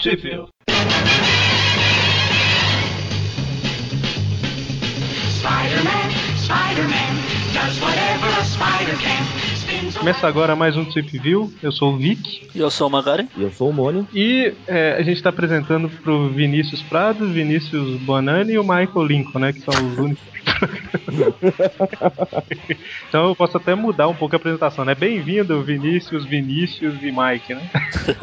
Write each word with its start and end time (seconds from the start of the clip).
Sheffield. 0.00 0.48
Spider-Man, 5.38 6.10
Spider-Man, 6.38 7.12
does 7.52 7.78
whatever 7.82 8.30
a 8.40 8.44
spider 8.44 8.96
can. 8.96 9.22
Spins 9.54 9.98
Começa 9.98 10.26
agora 10.26 10.56
mais 10.56 10.74
um 10.74 10.86
Trip 10.86 11.18
View. 11.18 11.52
Eu 11.62 11.70
sou 11.70 11.92
o 11.92 11.98
Vic. 11.98 12.48
E 12.54 12.60
eu 12.60 12.70
sou 12.70 12.88
o 12.88 12.90
Magari. 12.90 13.28
E 13.36 13.42
eu 13.42 13.52
sou 13.52 13.68
o 13.68 13.74
Mônio. 13.74 14.08
E 14.14 14.54
é, 14.66 14.96
a 14.98 15.02
gente 15.02 15.18
está 15.18 15.28
apresentando 15.28 15.90
pro 15.90 16.30
Vinícius 16.30 16.80
Prado, 16.80 17.28
Vinícius 17.28 18.00
Bonani 18.00 18.54
e 18.54 18.58
o 18.58 18.62
Michael 18.62 19.04
Lincoln, 19.04 19.38
né? 19.38 19.52
Que 19.52 19.60
são 19.60 19.74
os 19.74 19.98
únicos. 19.98 20.24
então 23.06 23.28
eu 23.28 23.36
posso 23.36 23.58
até 23.58 23.74
mudar 23.74 24.08
um 24.08 24.14
pouco 24.14 24.34
a 24.34 24.38
apresentação, 24.38 24.82
né? 24.82 24.94
Bem-vindo, 24.94 25.62
Vinícius, 25.62 26.24
Vinícius 26.24 26.94
e 27.02 27.12
Mike, 27.12 27.54
né? 27.54 27.68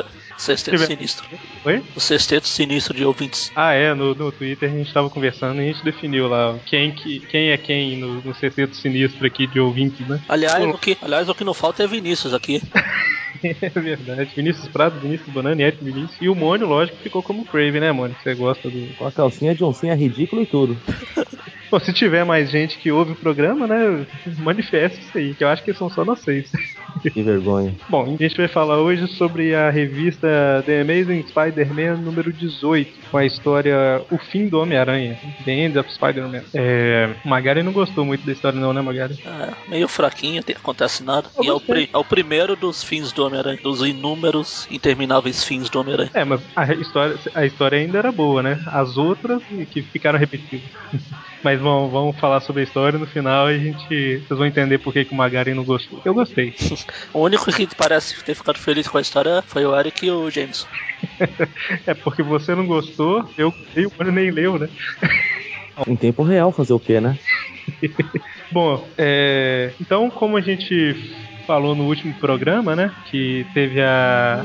Sexteto 0.38 0.76
Tiver- 0.76 0.86
sinistro. 0.88 1.28
Oi? 1.66 1.84
O 1.96 2.00
sexteto 2.00 2.48
sinistro 2.48 2.96
de 2.96 3.04
ouvintes. 3.04 3.52
Ah, 3.56 3.74
é, 3.74 3.94
no, 3.94 4.14
no 4.14 4.32
Twitter 4.32 4.72
a 4.72 4.78
gente 4.78 4.94
tava 4.94 5.10
conversando 5.10 5.60
e 5.62 5.70
a 5.70 5.72
gente 5.74 5.84
definiu 5.84 6.28
lá 6.28 6.58
quem, 6.66 6.92
que, 6.92 7.20
quem 7.22 7.50
é 7.50 7.58
quem 7.58 7.98
no, 7.98 8.22
no 8.22 8.36
sexteto 8.36 8.76
sinistro 8.76 9.26
aqui 9.26 9.48
de 9.48 9.60
ouvintes, 9.60 10.08
né? 10.08 10.22
Aliás, 10.30 10.64
Pô. 10.64 10.72
o 10.72 10.78
que, 10.78 10.98
aliás, 11.02 11.28
o 11.28 11.34
que 11.36 11.44
não 11.44 11.54
falta 11.54 11.84
é 11.84 11.88
Vinícius 11.88 12.34
aqui. 12.34 12.62
É 13.44 13.70
verdade. 13.70 14.32
Vinícius 14.36 14.68
Prado, 14.68 15.00
Vinícius 15.00 15.30
Bonani, 15.30 15.62
Eric 15.62 15.84
Vinícius. 15.84 16.18
E 16.20 16.28
o 16.28 16.34
Mônio, 16.34 16.66
lógico, 16.66 16.98
ficou 17.04 17.22
como 17.22 17.46
Crave, 17.46 17.80
né, 17.80 17.92
Mônio? 17.92 18.16
Você 18.24 18.34
gosta 18.34 18.68
do. 18.68 18.96
Com 18.96 19.06
a 19.06 19.12
calcinha 19.12 19.54
de 19.54 19.64
oncinha 19.64 19.94
ridícula 19.94 20.42
e 20.42 20.46
tudo. 20.48 20.76
Bom, 21.70 21.80
se 21.80 21.94
tiver 21.94 22.24
mais 22.26 22.50
gente 22.50 22.78
que 22.78 22.92
ouve 22.92 23.12
o 23.12 23.16
programa, 23.16 23.68
né, 23.68 24.08
manifesta 24.40 25.00
isso 25.00 25.18
aí, 25.18 25.34
que 25.36 25.44
eu 25.44 25.50
acho 25.50 25.64
que 25.64 25.74
são 25.74 25.90
só 25.90 26.04
nós 26.06 26.20
seis. 26.22 26.50
Que 27.14 27.22
vergonha. 27.22 27.74
Bom, 27.90 28.16
a 28.20 28.24
gente 28.24 28.38
vai 28.38 28.48
falar 28.48 28.78
hoje 28.80 29.08
sobre 29.08 29.56
a 29.56 29.70
revista 29.70 30.64
The 30.66 30.82
Amazing 30.82 31.26
Spider-Man 31.28 31.98
número 31.98 32.32
18, 32.34 32.92
com 33.12 33.18
a 33.18 33.26
história 33.26 34.02
O 34.12 34.18
Fim 34.18 34.48
do 34.48 34.60
Homem-Aranha, 34.60 35.18
The 35.46 35.52
End 35.52 35.78
of 35.80 35.92
Spider-Man. 35.94 36.42
É, 36.54 37.10
o 37.24 37.28
Magari 37.30 37.64
não 37.64 37.72
gostou 37.72 38.04
muito 38.06 38.26
da 38.26 38.32
história 38.32 38.60
não, 38.60 38.74
né, 38.74 38.82
Magari? 38.82 39.18
É, 39.26 39.70
meio 39.70 39.88
fraquinho, 39.88 40.44
não 40.48 40.56
acontece 40.56 41.04
nada. 41.04 41.28
Eu 41.38 41.44
E 41.44 41.48
é 41.50 41.54
o, 41.54 41.60
pri- 41.60 41.90
é 41.94 41.98
o 41.98 42.04
primeiro 42.04 42.56
dos 42.56 42.84
fins 42.84 43.12
do 43.12 43.26
Homem-Aranha, 43.26 43.60
dos 43.64 43.82
inúmeros, 43.82 44.68
intermináveis 44.72 45.44
fins 45.44 45.70
do 45.70 45.80
Homem-Aranha. 45.80 46.12
É, 46.14 46.24
mas 46.26 46.42
a 46.56 46.74
história, 46.74 47.16
a 47.34 47.46
história 47.46 47.78
ainda 47.80 47.98
era 47.98 48.12
boa, 48.12 48.44
né? 48.44 48.62
As 48.68 48.98
outras 48.98 49.42
que 49.72 49.82
ficaram 49.82 50.20
repetidas. 50.20 50.68
Mas 51.44 51.62
vamos, 51.62 51.92
vamos 51.92 52.20
falar 52.20 52.40
sobre 52.42 52.62
a 52.62 52.64
história 52.64 52.98
no 52.98 53.06
final 53.06 53.50
e 53.50 53.56
a 53.56 53.60
gente. 53.60 54.18
Vocês 54.28 54.38
vão 54.38 54.46
entender 54.48 54.80
por 54.80 54.92
que, 54.92 55.06
que 55.06 55.14
o 55.14 55.16
Magari 55.16 55.54
não 55.54 55.64
gostou. 55.64 56.02
Eu 56.04 56.12
gostei. 56.14 56.54
O 57.14 57.22
único 57.22 57.52
que 57.52 57.68
parece 57.76 58.24
ter 58.24 58.36
ficado 58.36 58.58
feliz 58.58 58.88
com 58.88 58.98
a 58.98 59.02
história 59.02 59.44
foi 59.48 59.66
o 59.66 59.78
Eric 59.78 60.06
e 60.06 60.12
o 60.12 60.30
Jameson. 60.30 60.68
É 61.86 61.94
porque 61.94 62.24
você 62.24 62.56
não 62.56 62.66
gostou, 62.66 63.30
eu 63.38 63.54
e 63.76 63.86
o 63.86 63.92
Mano 63.98 64.12
nem 64.12 64.32
leu, 64.32 64.58
né? 64.58 64.68
Em 65.88 65.96
tempo 65.96 66.24
real 66.24 66.52
fazer 66.52 66.74
o 66.74 66.80
quê, 66.80 67.00
né? 67.00 67.18
Bom, 68.52 68.88
é, 68.98 69.74
então 69.80 70.10
como 70.10 70.38
a 70.38 70.42
gente 70.42 70.96
falou 71.46 71.76
no 71.76 71.86
último 71.86 72.14
programa, 72.16 72.76
né? 72.76 72.92
Que 73.10 73.46
teve 73.54 73.82
a. 73.82 74.44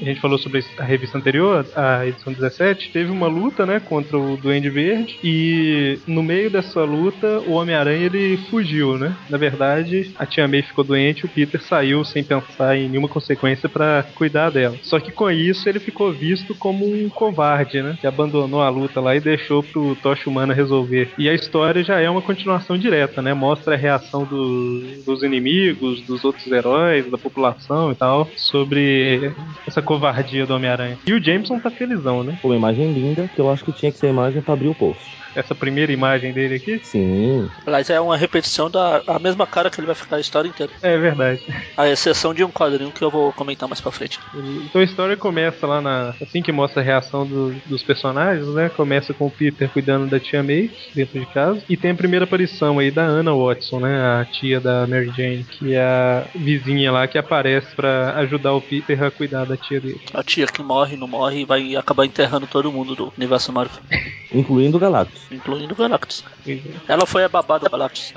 A 0.00 0.04
gente 0.04 0.20
falou 0.20 0.38
sobre 0.38 0.64
a 0.78 0.84
revista 0.84 1.18
anterior, 1.18 1.66
a 1.74 2.06
edição 2.06 2.32
17, 2.32 2.90
teve 2.92 3.10
uma 3.10 3.26
luta, 3.26 3.66
né, 3.66 3.80
contra 3.80 4.16
o 4.16 4.36
Duende 4.36 4.70
Verde 4.70 5.18
e 5.24 5.98
no 6.06 6.22
meio 6.22 6.48
dessa 6.50 6.82
luta 6.84 7.40
o 7.46 7.52
Homem-Aranha 7.52 8.06
ele 8.06 8.36
fugiu, 8.48 8.96
né? 8.96 9.14
Na 9.28 9.36
verdade, 9.36 10.12
a 10.18 10.24
Tia 10.24 10.46
May 10.46 10.62
ficou 10.62 10.84
doente, 10.84 11.26
o 11.26 11.28
Peter 11.28 11.60
saiu 11.62 12.04
sem 12.04 12.22
pensar 12.22 12.76
em 12.76 12.88
nenhuma 12.88 13.08
consequência 13.08 13.68
pra 13.68 14.04
cuidar 14.14 14.50
dela. 14.50 14.76
Só 14.82 15.00
que 15.00 15.10
com 15.10 15.30
isso 15.30 15.68
ele 15.68 15.80
ficou 15.80 16.12
visto 16.12 16.54
como 16.54 16.84
um 16.86 17.08
covarde, 17.08 17.82
né? 17.82 17.98
Que 18.00 18.06
abandonou 18.06 18.62
a 18.62 18.68
luta 18.68 19.00
lá 19.00 19.16
e 19.16 19.20
deixou 19.20 19.62
pro 19.62 19.96
Tocha 19.96 20.30
Humana 20.30 20.54
resolver. 20.54 21.10
E 21.18 21.28
a 21.28 21.34
história 21.34 21.82
já 21.82 21.98
é 22.00 22.08
uma 22.08 22.22
continuação 22.22 22.78
direta, 22.78 23.20
né? 23.20 23.34
Mostra 23.34 23.74
a 23.74 23.76
reação 23.76 24.24
do- 24.24 25.02
dos 25.04 25.22
inimigos, 25.22 26.00
dos 26.02 26.24
outros 26.24 26.46
heróis, 26.46 27.10
da 27.10 27.18
população 27.18 27.90
e 27.90 27.94
tal, 27.94 28.28
sobre 28.36 29.32
essa 29.66 29.82
covardia 29.88 30.44
do 30.44 30.54
Homem-Aranha. 30.54 30.98
E 31.06 31.14
o 31.14 31.22
Jameson 31.22 31.58
tá 31.58 31.70
felizão, 31.70 32.22
né? 32.22 32.38
Uma 32.44 32.54
imagem 32.54 32.92
linda, 32.92 33.26
que 33.34 33.40
eu 33.40 33.50
acho 33.50 33.64
que 33.64 33.72
tinha 33.72 33.90
que 33.90 33.96
ser 33.96 34.08
a 34.08 34.10
imagem 34.10 34.42
pra 34.42 34.52
abrir 34.52 34.68
o 34.68 34.74
post. 34.74 35.16
Essa 35.34 35.54
primeira 35.54 35.92
imagem 35.92 36.32
dele 36.32 36.56
aqui. 36.56 36.80
Sim. 36.82 37.48
Aliás, 37.64 37.88
é 37.90 38.00
uma 38.00 38.16
repetição 38.16 38.68
da 38.68 39.02
a 39.06 39.18
mesma 39.20 39.46
cara 39.46 39.70
que 39.70 39.78
ele 39.78 39.86
vai 39.86 39.94
ficar 39.94 40.16
a 40.16 40.20
história 40.20 40.48
inteira. 40.48 40.72
É 40.82 40.96
verdade. 40.98 41.40
A 41.76 41.88
exceção 41.88 42.34
de 42.34 42.42
um 42.42 42.50
quadrinho 42.50 42.90
que 42.90 43.02
eu 43.04 43.10
vou 43.10 43.32
comentar 43.32 43.68
mais 43.68 43.80
pra 43.80 43.92
frente. 43.92 44.18
Então 44.34 44.80
a 44.80 44.84
história 44.84 45.16
começa 45.16 45.64
lá 45.66 45.80
na. 45.80 46.14
Assim 46.20 46.42
que 46.42 46.50
mostra 46.50 46.80
a 46.82 46.84
reação 46.84 47.24
do- 47.24 47.54
dos 47.66 47.82
personagens, 47.84 48.48
né? 48.48 48.68
Começa 48.70 49.14
com 49.14 49.26
o 49.26 49.30
Peter 49.30 49.68
cuidando 49.70 50.06
da 50.08 50.18
tia 50.18 50.42
May 50.42 50.70
dentro 50.94 51.20
de 51.20 51.26
casa. 51.26 51.62
E 51.68 51.76
tem 51.76 51.92
a 51.92 51.94
primeira 51.94 52.24
aparição 52.24 52.78
aí 52.80 52.90
da 52.90 53.04
Anna 53.04 53.32
Watson, 53.32 53.80
né? 53.80 53.96
A 53.96 54.24
tia 54.24 54.58
da 54.60 54.86
Mary 54.88 55.12
Jane, 55.16 55.44
que 55.44 55.74
é 55.74 55.80
a 55.82 56.24
vizinha 56.34 56.90
lá 56.90 57.06
que 57.06 57.18
aparece 57.18 57.76
pra 57.76 58.14
ajudar 58.16 58.54
o 58.54 58.60
Peter 58.60 59.00
a 59.04 59.10
cuidar 59.10 59.44
da 59.44 59.56
tia 59.56 59.77
dele. 59.80 60.00
A 60.14 60.22
tia 60.22 60.46
que 60.46 60.62
morre, 60.62 60.96
não 60.96 61.06
morre 61.08 61.40
e 61.40 61.44
vai 61.44 61.76
acabar 61.76 62.04
enterrando 62.04 62.46
todo 62.46 62.70
mundo 62.72 62.94
do 62.94 63.12
universo 63.16 63.52
Marvel, 63.52 63.80
Incluindo 64.32 64.76
o 64.76 64.80
Galactus. 64.80 65.20
incluindo 65.30 65.74
o 65.74 65.76
Galactus. 65.76 66.24
Ela 66.86 67.06
foi 67.06 67.24
a 67.24 67.28
babá 67.28 67.58
do 67.58 67.68
Galactus. 67.70 68.12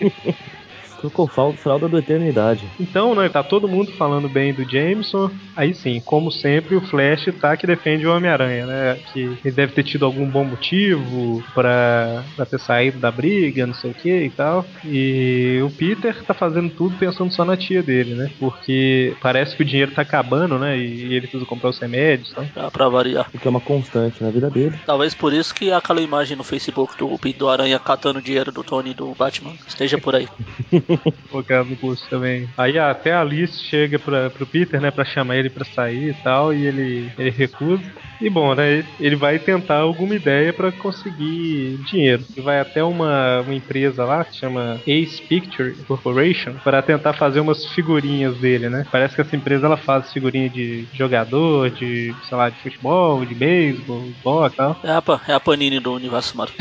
Trocou 1.00 1.26
fralda, 1.26 1.56
fralda 1.56 1.88
da 1.88 1.98
eternidade. 1.98 2.68
Então, 2.78 3.14
né, 3.14 3.28
tá 3.28 3.42
todo 3.42 3.68
mundo 3.68 3.92
falando 3.92 4.28
bem 4.28 4.52
do 4.52 4.68
Jameson. 4.68 5.30
Aí 5.56 5.74
sim, 5.74 6.00
como 6.04 6.30
sempre, 6.30 6.76
o 6.76 6.80
Flash 6.80 7.28
tá 7.40 7.56
que 7.56 7.66
defende 7.66 8.06
o 8.06 8.14
Homem-Aranha, 8.14 8.66
né? 8.66 8.98
Que 9.12 9.38
ele 9.44 9.54
deve 9.54 9.72
ter 9.72 9.82
tido 9.82 10.04
algum 10.04 10.28
bom 10.28 10.44
motivo 10.44 11.42
pra, 11.54 12.24
pra 12.36 12.46
ter 12.46 12.60
saído 12.60 12.98
da 12.98 13.10
briga, 13.10 13.66
não 13.66 13.74
sei 13.74 13.90
o 13.90 13.94
que 13.94 14.24
e 14.24 14.30
tal. 14.30 14.64
E 14.84 15.60
o 15.64 15.70
Peter 15.70 16.22
tá 16.24 16.34
fazendo 16.34 16.70
tudo 16.70 16.96
pensando 16.96 17.32
só 17.32 17.44
na 17.44 17.56
tia 17.56 17.82
dele, 17.82 18.14
né? 18.14 18.30
Porque 18.38 19.14
parece 19.20 19.56
que 19.56 19.62
o 19.62 19.66
dinheiro 19.66 19.92
tá 19.92 20.02
acabando, 20.02 20.58
né? 20.58 20.76
E 20.76 21.14
ele 21.14 21.26
precisa 21.26 21.44
comprar 21.44 21.70
os 21.70 21.78
remédios, 21.78 22.32
tá? 22.32 22.44
Pra, 22.52 22.70
pra 22.70 22.88
variar. 22.88 23.28
O 23.32 23.38
que 23.38 23.46
é 23.46 23.50
uma 23.50 23.60
constante 23.60 24.22
na 24.22 24.30
vida 24.30 24.50
dele. 24.50 24.78
Talvez 24.86 25.14
por 25.14 25.32
isso 25.32 25.54
que 25.54 25.72
aquela 25.72 26.00
imagem 26.00 26.36
no 26.36 26.44
Facebook 26.44 26.96
do, 26.96 27.18
do 27.36 27.48
Aranha 27.48 27.78
catando 27.78 28.22
dinheiro 28.22 28.50
do 28.50 28.64
Tony 28.64 28.94
do 28.94 29.14
Batman 29.14 29.52
esteja 29.66 29.98
por 29.98 30.14
aí. 30.14 30.28
colocado 31.30 31.68
no 31.68 31.76
curso 31.76 32.08
também. 32.08 32.48
Aí 32.56 32.78
até 32.78 33.12
a 33.12 33.20
Alice 33.20 33.62
chega 33.64 33.98
pra, 33.98 34.30
pro 34.30 34.46
Peter, 34.46 34.80
né, 34.80 34.90
pra 34.90 35.04
chamar 35.04 35.36
ele 35.36 35.50
pra 35.50 35.64
sair 35.64 36.10
e 36.10 36.14
tal, 36.14 36.52
e 36.52 36.66
ele, 36.66 37.10
ele 37.18 37.30
recusa. 37.30 37.82
E 38.20 38.28
bom, 38.28 38.54
né, 38.54 38.84
ele 38.98 39.14
vai 39.14 39.38
tentar 39.38 39.78
alguma 39.78 40.14
ideia 40.14 40.52
pra 40.52 40.72
conseguir 40.72 41.78
dinheiro. 41.88 42.24
Ele 42.34 42.44
vai 42.44 42.60
até 42.60 42.82
uma, 42.82 43.42
uma 43.42 43.54
empresa 43.54 44.04
lá 44.04 44.24
que 44.24 44.36
chama 44.36 44.80
Ace 44.86 45.22
Picture 45.22 45.74
Corporation 45.86 46.54
para 46.64 46.82
tentar 46.82 47.12
fazer 47.12 47.40
umas 47.40 47.64
figurinhas 47.66 48.36
dele, 48.38 48.68
né? 48.68 48.86
Parece 48.90 49.14
que 49.14 49.20
essa 49.20 49.36
empresa 49.36 49.66
ela 49.66 49.76
faz 49.76 50.12
figurinha 50.12 50.48
de 50.48 50.86
jogador, 50.94 51.70
de, 51.70 52.14
sei 52.28 52.36
lá, 52.36 52.48
de 52.50 52.58
futebol, 52.60 53.24
de 53.24 53.34
beisebol, 53.34 54.10
boxe 54.22 54.54
e 54.54 54.56
tal. 54.56 54.80
É 54.82 54.90
a, 54.90 55.02
é 55.28 55.34
a 55.34 55.40
Panini 55.40 55.78
do 55.78 55.94
universo 55.94 56.36
Marvel. 56.36 56.56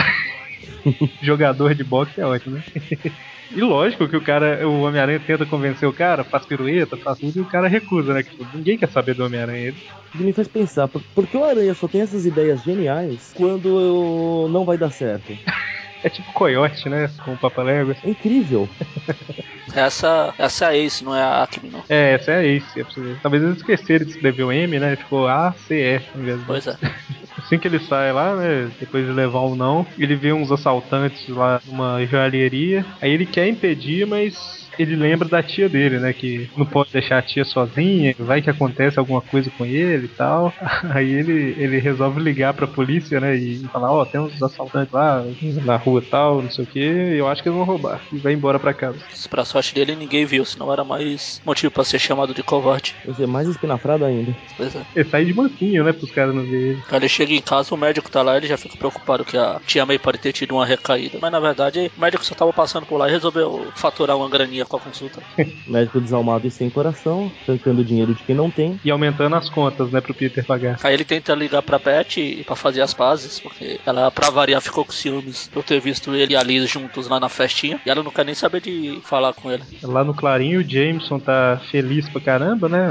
jogador 1.22 1.74
de 1.74 1.84
boxe 1.84 2.20
é 2.20 2.26
ótimo, 2.26 2.56
né? 2.56 2.64
E 3.52 3.62
lógico 3.62 4.08
que 4.08 4.18
o 4.18 4.22
cara, 4.24 4.68
o 4.68 4.82
Homem-Aranha 4.82 5.20
tenta 5.20 5.46
convencer 5.46 5.88
o 5.88 5.94
cara, 5.94 6.24
faz 6.26 6.46
pirueta, 6.46 6.98
faz 6.98 7.20
tudo, 7.20 7.38
e 7.38 7.42
o 7.42 7.48
cara 7.48 7.68
recusa, 7.68 8.14
né? 8.14 8.24
Que, 8.24 8.32
tipo, 8.32 8.46
ninguém 8.58 8.78
quer 8.78 8.90
saber 8.90 9.16
do 9.16 9.24
Homem-Aranha. 9.26 9.68
Ele- 9.68 9.78
me 10.16 10.34
faz 10.34 10.48
pensar, 10.48 10.88
por, 10.88 11.02
por 11.14 11.28
que 11.28 11.38
o 11.38 11.44
Aranha 11.44 11.74
só 11.74 11.88
tem 11.88 12.02
essas 12.02 12.26
ideias 12.26 12.62
geniais 12.64 13.34
quando 13.36 13.68
eu- 13.80 14.50
não 14.50 14.66
vai 14.66 14.78
dar 14.78 14.92
certo? 14.92 15.34
É 16.04 16.10
tipo 16.10 16.32
coiote, 16.32 16.88
né? 16.88 17.10
Com 17.26 17.34
o 17.34 17.38
Papaléguas. 17.38 18.04
É 18.06 18.12
incrível. 18.12 18.70
Essa, 19.76 20.34
essa 20.38 20.66
é 20.66 20.68
a 20.70 20.78
Ace, 20.78 21.04
não 21.04 21.14
é 21.16 21.22
a 21.22 21.44
Acme, 21.44 21.70
não. 21.70 21.84
É, 21.90 22.14
essa 22.14 22.32
é 22.32 22.36
a 22.38 22.44
Ace, 22.46 22.80
é. 22.80 22.84
Talvez 23.22 23.44
eles 23.44 23.58
esqueceram 23.58 24.06
de 24.06 24.12
escrever 24.12 24.44
o 24.44 24.52
M, 24.52 24.80
né? 24.80 24.96
Ficou 24.96 25.28
A-C-E 25.28 25.98
ao 26.16 26.22
invés 26.22 26.40
de 26.40 26.46
Pois 26.46 26.68
é. 26.68 26.78
Assim 27.48 27.58
que 27.58 27.66
ele 27.66 27.80
sai 27.80 28.12
lá, 28.12 28.36
né, 28.36 28.70
depois 28.78 29.06
de 29.06 29.12
levar 29.14 29.40
um 29.44 29.56
não, 29.56 29.88
ele 29.98 30.18
vê 30.18 30.34
uns 30.34 30.52
assaltantes 30.52 31.30
lá 31.30 31.62
numa 31.66 32.06
joalheria. 32.06 32.86
Aí 33.02 33.10
ele 33.10 33.26
quer 33.26 33.48
impedir, 33.48 34.06
mas 34.06 34.67
ele 34.78 34.96
lembra 34.96 35.28
da 35.28 35.44
tia 35.44 35.68
dele, 35.70 36.00
né? 36.00 36.14
Que 36.14 36.50
não 36.56 36.66
pode 36.66 36.92
deixar 36.92 37.18
a 37.18 37.22
tia 37.22 37.46
sozinha, 37.46 38.16
vai 38.20 38.42
que 38.42 38.50
acontece 38.50 39.00
alguma 39.00 39.22
coisa 39.22 39.52
com 39.58 39.66
ele 39.66 40.06
e 40.06 40.10
tal. 40.10 40.54
Aí 40.94 41.12
ele, 41.12 41.56
ele 41.58 41.80
resolve 41.80 42.20
ligar 42.20 42.54
pra 42.54 42.68
polícia, 42.68 43.20
né? 43.20 43.36
E 43.36 43.60
falar, 43.72 43.92
ó, 43.92 44.06
tem 44.06 44.20
uns 44.20 44.42
assaltantes 44.42 44.94
lá 44.94 45.24
na 45.64 45.76
rua 45.76 46.02
tal, 46.02 46.42
não 46.42 46.52
sei 46.52 46.64
o 46.64 46.68
que, 46.68 46.80
eu 46.80 47.28
acho 47.28 47.42
que 47.42 47.50
eles 47.50 47.58
vão 47.58 47.66
roubar. 47.66 48.02
E 48.12 48.18
vai 48.18 48.34
embora 48.34 48.60
pra 48.60 48.74
casa. 48.74 48.98
Pra 49.30 49.46
sorte 49.46 49.74
dele, 49.74 49.96
ninguém 49.96 50.26
viu, 50.26 50.46
senão 50.46 50.72
era 50.72 50.84
mais 50.84 51.42
motivo 51.46 51.72
pra 51.72 51.84
ser 51.84 52.00
chamado 52.00 52.34
de 52.34 52.44
covarde. 52.44 52.96
Você 53.06 53.24
é 53.24 53.28
mais 53.28 53.48
espinafrado 53.48 54.06
ainda. 54.06 54.36
Pois 54.56 54.76
é. 54.76 54.82
Ele 54.96 55.10
sai 55.10 55.26
de 55.26 55.34
mansinho, 55.34 55.84
né? 55.84 55.92
Pros 55.92 56.12
caras 56.12 56.34
não 56.34 56.44
verem 56.44 56.70
ele. 56.70 56.84
Aí 56.90 56.98
ele 56.98 57.10
chega 57.10 57.34
em 57.34 57.42
casa, 57.42 57.74
o 57.74 57.78
médico 57.78 58.10
tá 58.10 58.22
lá, 58.22 58.38
ele 58.38 58.48
já 58.48 58.58
fica 58.58 58.78
preocupado 58.78 59.26
que 59.26 59.38
a 59.38 59.60
tia 59.66 59.86
May 59.86 60.00
pode 60.00 60.18
ter 60.18 60.34
tido 60.34 60.54
uma 60.54 60.66
recaída. 60.66 61.18
Mas 61.22 61.32
na 61.32 61.40
verdade, 61.40 61.92
o 61.98 62.02
médico 62.02 62.26
só 62.26 62.36
tava 62.36 62.54
passando 62.54 62.86
por 62.86 62.98
lá 62.98 63.08
e 63.08 63.12
resolveu 63.12 63.68
faturar 63.76 64.18
uma 64.18 64.30
graninha 64.30 64.66
com 64.68 64.78
a 64.78 64.80
consulta. 64.80 65.22
Médico 65.68 66.02
desalmado 66.02 66.48
e 66.48 66.52
sem 66.52 66.70
coração, 66.70 67.32
arrancando 67.48 67.84
dinheiro 67.84 68.14
de 68.14 68.24
quem 68.24 68.36
não 68.36 68.50
tem. 68.50 68.80
E 68.84 68.92
aumentando 68.92 69.36
as 69.36 69.50
contas, 69.50 69.92
né, 69.92 70.02
pro 70.02 70.14
Peter 70.14 70.46
pagar. 70.46 70.78
Aí 70.84 70.94
ele 70.94 71.06
tenta 71.06 71.34
ligar 71.34 71.62
pra 71.62 71.80
Beth 71.80 72.44
pra 72.46 72.56
fazer 72.56 72.82
as 72.82 72.94
pazes, 72.94 73.40
porque 73.40 73.80
ela, 73.86 74.12
pra 74.12 74.30
variar, 74.30 74.62
ficou 74.62 74.86
com 74.86 74.92
ciúmes 74.92 75.50
de 75.52 75.58
eu 75.58 75.64
ter 75.64 75.80
visto 75.80 76.14
ele 76.14 76.34
e 76.34 76.36
a 76.36 76.44
Liz 76.44 76.70
juntos 76.70 77.08
lá 77.08 77.20
na 77.20 77.30
festinha. 77.30 77.80
E 77.86 77.90
ela 77.90 78.04
não 78.04 78.12
quer 78.12 78.26
nem 78.26 78.36
saber 78.36 78.62
de 78.62 79.00
falar 79.04 79.34
com 79.34 79.52
ele. 79.52 79.64
Lá 79.84 80.04
no 80.04 80.14
Clarinho, 80.14 80.60
o 80.60 80.70
Jameson 80.70 81.20
tá 81.20 81.62
feliz 81.72 82.08
pra 82.10 82.22
caramba, 82.22 82.70
né? 82.70 82.88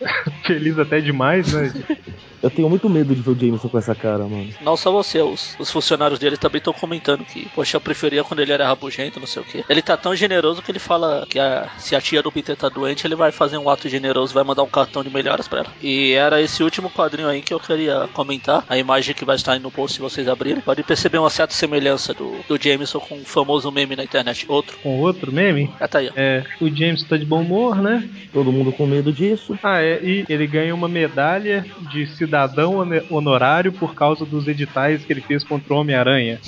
feliz 0.46 0.78
até 0.78 1.00
demais, 1.00 1.52
né? 1.52 1.72
Eu 2.42 2.50
tenho 2.50 2.68
muito 2.68 2.88
medo 2.90 3.14
de 3.14 3.20
ver 3.22 3.30
o 3.30 3.38
Jameson 3.38 3.68
com 3.68 3.78
essa 3.78 3.94
cara, 3.94 4.24
mano. 4.24 4.48
Não 4.60 4.76
só 4.76 4.90
você, 4.90 5.20
os, 5.22 5.54
os 5.58 5.70
funcionários 5.70 6.18
dele 6.18 6.36
também 6.36 6.58
estão 6.58 6.72
comentando 6.72 7.24
que, 7.24 7.48
poxa, 7.54 7.76
eu 7.76 7.80
preferia 7.80 8.24
quando 8.24 8.40
ele 8.40 8.52
era 8.52 8.66
rabugento, 8.66 9.20
não 9.20 9.26
sei 9.26 9.42
o 9.42 9.44
que. 9.44 9.64
Ele 9.68 9.80
tá 9.80 9.96
tão 9.96 10.14
generoso 10.16 10.60
que 10.60 10.70
ele 10.72 10.78
fala 10.80 11.24
que 11.28 11.38
a- 11.38 11.68
se 11.78 11.94
a 11.94 12.00
tia 12.00 12.20
do 12.22 12.32
Peter 12.32 12.56
tá 12.56 12.68
doente, 12.68 13.06
ele 13.06 13.14
vai 13.14 13.30
fazer 13.30 13.58
um 13.58 13.70
ato 13.70 13.88
generoso, 13.88 14.34
vai 14.34 14.42
mandar 14.42 14.64
um 14.64 14.68
cartão 14.68 15.04
de 15.04 15.10
melhoras 15.10 15.46
pra 15.46 15.60
ela. 15.60 15.68
E 15.80 16.12
era 16.12 16.42
esse 16.42 16.64
último 16.64 16.90
quadrinho 16.90 17.28
aí 17.28 17.40
que 17.42 17.54
eu 17.54 17.60
queria 17.60 18.08
comentar. 18.12 18.64
A 18.68 18.76
imagem 18.76 19.14
que 19.14 19.24
vai 19.24 19.36
estar 19.36 19.52
aí 19.52 19.60
no 19.60 19.70
post 19.70 19.94
se 19.94 20.00
vocês 20.02 20.26
abrirem. 20.26 20.60
Pode 20.62 20.82
perceber 20.82 21.18
uma 21.18 21.30
certa 21.30 21.54
semelhança 21.54 22.12
do, 22.12 22.34
do 22.48 22.60
Jameson 22.60 22.98
com 22.98 23.14
um 23.18 23.24
famoso 23.24 23.70
meme 23.70 23.94
na 23.94 24.02
internet. 24.02 24.46
Outro. 24.48 24.76
Com 24.82 24.98
outro 25.00 25.30
meme. 25.30 25.70
Ah, 25.78 25.86
tá 25.86 25.98
aí, 26.00 26.08
ó. 26.08 26.12
É, 26.16 26.44
o 26.60 26.68
James 26.68 27.04
tá 27.04 27.16
de 27.16 27.24
bom 27.24 27.40
humor, 27.42 27.76
né? 27.80 28.08
Todo 28.32 28.50
mundo 28.50 28.72
com 28.72 28.84
medo 28.84 29.12
disso. 29.12 29.56
Ah, 29.62 29.80
é, 29.80 30.00
e 30.02 30.24
ele 30.28 30.46
ganha 30.48 30.74
uma 30.74 30.88
medalha 30.88 31.64
de 31.92 32.04
cidadão 32.06 32.31
hone- 32.34 33.02
honorário 33.10 33.72
por 33.72 33.94
causa 33.94 34.24
dos 34.24 34.48
editais 34.48 35.04
que 35.04 35.12
ele 35.12 35.20
fez 35.20 35.44
contra 35.44 35.74
o 35.74 35.78
Homem-Aranha. 35.78 36.40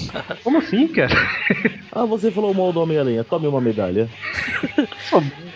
Como 0.42 0.58
assim, 0.58 0.88
cara? 0.88 1.14
Ah, 1.96 2.04
você 2.04 2.28
falou 2.28 2.52
mal 2.52 2.72
do 2.72 2.80
Homem-Aranha, 2.82 3.22
tome 3.22 3.46
uma 3.46 3.60
medalha. 3.60 4.08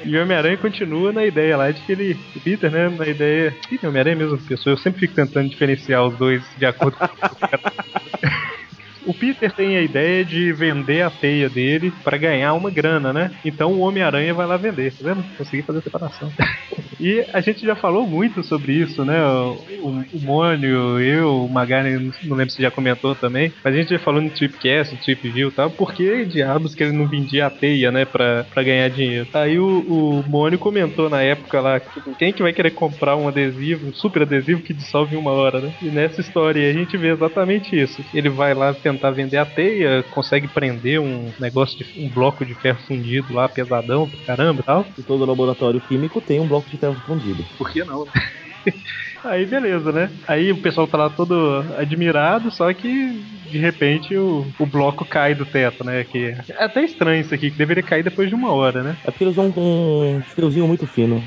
E 0.04 0.16
o 0.16 0.22
Homem-Aranha 0.22 0.56
continua 0.56 1.12
na 1.12 1.26
ideia 1.26 1.56
lá 1.56 1.68
de 1.72 1.80
que 1.80 1.90
ele. 1.90 2.16
O 2.36 2.40
Peter, 2.40 2.70
né? 2.70 2.88
Na 2.88 3.08
ideia. 3.08 3.52
Peter 3.68 3.84
e 3.84 3.86
Homem-Aranha 3.88 4.14
é 4.14 4.16
a 4.16 4.20
mesma 4.28 4.38
pessoa. 4.46 4.74
Eu 4.74 4.78
sempre 4.78 5.00
fico 5.00 5.14
tentando 5.14 5.48
diferenciar 5.48 6.06
os 6.06 6.16
dois 6.16 6.40
de 6.56 6.64
acordo 6.64 6.96
com 6.96 7.08
o 9.10 9.14
Peter 9.14 9.50
tem 9.52 9.76
a 9.76 9.82
ideia 9.82 10.24
de 10.24 10.52
vender 10.52 11.02
a 11.02 11.10
teia 11.10 11.48
dele 11.48 11.92
pra 12.04 12.16
ganhar 12.16 12.52
uma 12.54 12.70
grana, 12.70 13.12
né? 13.12 13.32
Então 13.44 13.72
o 13.72 13.80
Homem-Aranha 13.80 14.32
vai 14.32 14.46
lá 14.46 14.56
vender, 14.56 14.92
tá 14.92 15.12
vendo? 15.12 15.24
Consegui 15.36 15.62
fazer 15.62 15.80
a 15.80 15.82
separação. 15.82 16.32
E 17.00 17.24
a 17.32 17.40
gente 17.40 17.64
já 17.64 17.74
falou 17.74 18.06
muito 18.06 18.42
sobre 18.42 18.72
isso, 18.72 19.04
né? 19.04 19.22
O, 19.24 19.88
o, 20.12 20.20
Mônio, 20.20 21.00
eu, 21.00 21.44
o 21.44 21.48
Magari, 21.48 22.12
não 22.24 22.36
lembro 22.36 22.52
se 22.52 22.62
já 22.62 22.70
comentou 22.70 23.14
também, 23.14 23.52
mas 23.62 23.74
a 23.74 23.76
gente 23.76 23.90
já 23.90 23.98
falou 23.98 24.20
no 24.20 24.30
Tripcast, 24.30 24.94
no 24.94 25.00
Trip 25.00 25.28
View 25.30 25.48
e 25.48 25.52
tal, 25.52 25.70
por 25.70 25.92
que 25.92 26.24
diabos 26.24 26.74
que 26.74 26.82
ele 26.82 26.92
não 26.92 27.06
vendia 27.06 27.46
a 27.46 27.50
teia, 27.50 27.90
né? 27.90 28.04
Pra, 28.04 28.44
pra 28.44 28.62
ganhar 28.62 28.88
dinheiro. 28.88 29.28
Aí 29.32 29.58
o, 29.58 29.80
o 29.80 30.24
Mônio 30.28 30.58
comentou 30.58 31.08
na 31.08 31.22
época 31.22 31.60
lá, 31.60 31.80
tipo, 31.80 32.14
quem 32.16 32.32
que 32.32 32.42
vai 32.42 32.52
querer 32.52 32.70
comprar 32.70 33.16
um 33.16 33.28
adesivo, 33.28 33.88
um 33.88 33.94
super 33.94 34.22
adesivo 34.22 34.62
que 34.62 34.74
dissolve 34.74 35.14
em 35.14 35.18
uma 35.18 35.32
hora, 35.32 35.60
né? 35.60 35.72
E 35.82 35.86
nessa 35.86 36.20
história 36.20 36.68
a 36.68 36.72
gente 36.72 36.96
vê 36.96 37.08
exatamente 37.08 37.78
isso. 37.78 38.04
Ele 38.12 38.28
vai 38.28 38.54
lá 38.54 38.72
tentar 38.74 39.10
vender 39.10 39.36
a 39.36 39.46
teia, 39.46 40.02
consegue 40.10 40.48
prender 40.48 41.00
um 41.00 41.30
negócio 41.38 41.78
de 41.78 42.00
um 42.00 42.08
bloco 42.08 42.44
de 42.44 42.54
ferro 42.54 42.78
fundido 42.86 43.32
lá, 43.32 43.48
pesadão 43.48 44.08
pra 44.08 44.34
caramba 44.36 44.60
e 44.60 44.64
tal. 44.64 44.86
E 44.98 45.02
todo 45.02 45.24
laboratório 45.24 45.80
químico 45.80 46.20
tem 46.20 46.40
um 46.40 46.46
bloco 46.46 46.68
de 46.68 46.76
ferro 46.76 46.87
fundido. 46.94 47.44
Por 47.56 47.70
que 47.70 47.84
não? 47.84 48.06
Aí 49.24 49.44
beleza, 49.46 49.92
né? 49.92 50.10
Aí 50.26 50.52
o 50.52 50.56
pessoal 50.58 50.86
tá 50.86 50.96
lá 50.96 51.10
todo 51.10 51.64
admirado, 51.76 52.50
só 52.50 52.72
que 52.72 53.38
de 53.50 53.58
repente 53.58 54.14
o, 54.16 54.46
o 54.58 54.66
bloco 54.66 55.04
cai 55.04 55.34
do 55.34 55.44
teto, 55.44 55.84
né? 55.84 56.04
Que 56.04 56.36
é 56.48 56.64
até 56.64 56.82
estranho 56.84 57.20
isso 57.20 57.34
aqui, 57.34 57.50
que 57.50 57.56
deveria 57.56 57.82
cair 57.82 58.02
depois 58.02 58.28
de 58.28 58.34
uma 58.34 58.52
hora, 58.52 58.82
né? 58.82 58.96
É 59.04 59.10
porque 59.10 59.24
eles 59.24 59.36
vão 59.36 59.50
com 59.50 60.16
um 60.18 60.22
fiozinho 60.22 60.66
muito 60.66 60.86
fino. 60.86 61.22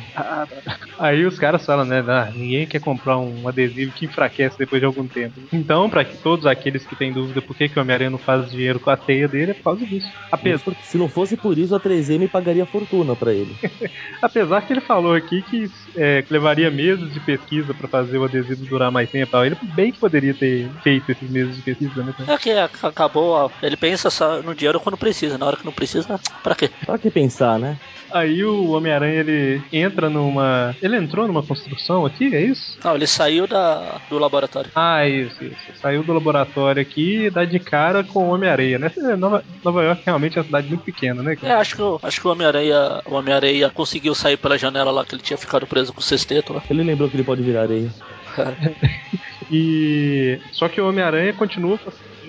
Aí 0.97 1.25
os 1.25 1.37
caras 1.39 1.65
falam, 1.65 1.85
né? 1.85 2.03
Ah, 2.07 2.31
ninguém 2.35 2.67
quer 2.67 2.79
comprar 2.79 3.17
um 3.17 3.47
adesivo 3.47 3.91
que 3.91 4.05
enfraquece 4.05 4.57
depois 4.57 4.81
de 4.81 4.85
algum 4.85 5.07
tempo. 5.07 5.39
Então, 5.51 5.89
pra 5.89 6.05
que 6.05 6.17
todos 6.17 6.45
aqueles 6.45 6.85
que 6.85 6.95
têm 6.95 7.11
dúvida 7.11 7.41
por 7.41 7.55
que, 7.55 7.67
que 7.67 7.77
o 7.77 7.81
Homem-Aranha 7.81 8.09
não 8.09 8.17
faz 8.17 8.51
dinheiro 8.51 8.79
com 8.79 8.89
a 8.89 8.97
teia 8.97 9.27
dele, 9.27 9.51
é 9.51 9.53
por 9.53 9.63
causa 9.63 9.85
disso. 9.85 10.11
Apesar, 10.31 10.73
Se 10.83 10.97
não 10.97 11.09
fosse 11.09 11.35
por 11.35 11.57
isso, 11.57 11.75
a 11.75 11.79
3M 11.79 12.29
pagaria 12.29 12.65
fortuna 12.65 13.15
pra 13.15 13.33
ele. 13.33 13.55
apesar 14.21 14.61
que 14.61 14.73
ele 14.73 14.81
falou 14.81 15.13
aqui 15.13 15.41
que 15.41 15.69
é, 15.95 16.23
levaria 16.29 16.69
meses 16.69 17.11
de 17.13 17.19
pesquisa 17.19 17.73
pra 17.81 17.89
fazer 17.89 18.17
o 18.17 18.23
adesivo 18.23 18.65
durar 18.65 18.91
mais 18.91 19.09
tempo. 19.09 19.27
e 19.27 19.31
tal. 19.31 19.45
Ele 19.45 19.57
bem 19.75 19.91
que 19.91 19.99
poderia 19.99 20.33
ter 20.33 20.69
feito 20.83 21.11
esses 21.11 21.29
meses 21.29 21.55
de 21.55 21.61
pesquisa, 21.61 22.03
né? 22.03 22.13
É 22.27 22.37
que 22.37 22.51
ac- 22.51 22.85
acabou. 22.85 23.31
ó, 23.31 23.49
Ele 23.61 23.75
pensa 23.75 24.09
só 24.09 24.41
no 24.41 24.55
dinheiro 24.55 24.79
quando 24.79 24.97
precisa. 24.97 25.37
Na 25.37 25.45
hora 25.45 25.57
que 25.57 25.65
não 25.65 25.71
precisa, 25.73 26.19
pra 26.43 26.55
quê? 26.55 26.69
Pra 26.85 26.97
que 26.97 27.09
pensar, 27.09 27.59
né? 27.59 27.77
Aí 28.13 28.43
o 28.43 28.71
Homem-Aranha 28.71 29.21
ele 29.21 29.61
entra 29.71 30.09
numa. 30.09 30.75
Ele 30.81 30.97
entrou 30.97 31.25
numa 31.27 31.41
construção 31.41 32.05
aqui, 32.05 32.35
é 32.35 32.41
isso? 32.41 32.77
Não, 32.83 32.93
ele 32.95 33.07
saiu 33.07 33.47
da, 33.47 34.01
do 34.09 34.17
laboratório. 34.19 34.69
Ah, 34.75 35.07
isso, 35.07 35.41
isso. 35.45 35.55
Saiu 35.81 36.03
do 36.03 36.11
laboratório 36.11 36.81
aqui 36.81 37.27
e 37.27 37.29
dá 37.29 37.45
de 37.45 37.57
cara 37.57 38.03
com 38.03 38.25
o 38.27 38.33
Homem-Areia, 38.33 38.77
né? 38.77 38.91
Nova, 39.17 39.43
Nova 39.63 39.83
York 39.83 40.01
realmente 40.05 40.37
é 40.37 40.41
uma 40.41 40.45
cidade 40.45 40.67
muito 40.67 40.83
pequena, 40.83 41.23
né? 41.23 41.37
É, 41.41 41.53
acho 41.53 41.75
que, 41.77 41.81
o- 41.81 41.99
acho 42.03 42.19
que 42.19 42.27
o 42.27 42.31
Homem-Areia 42.31 43.01
o 43.05 43.15
Homem 43.15 43.31
conseguiu 43.73 44.13
sair 44.13 44.35
pela 44.35 44.57
janela 44.57 44.91
lá 44.91 45.05
que 45.05 45.15
ele 45.15 45.21
tinha 45.21 45.37
ficado 45.37 45.65
preso 45.65 45.93
com 45.93 46.01
o 46.01 46.03
sexteto 46.03 46.51
lá. 46.53 46.61
Ele 46.69 46.83
lembrou 46.83 47.09
que 47.09 47.15
ele 47.15 47.23
pode 47.23 47.41
virar 47.41 47.63
areia. 47.71 47.91
E. 49.51 50.39
Só 50.53 50.69
que 50.69 50.79
o 50.79 50.87
Homem-Aranha 50.87 51.33
continua 51.33 51.77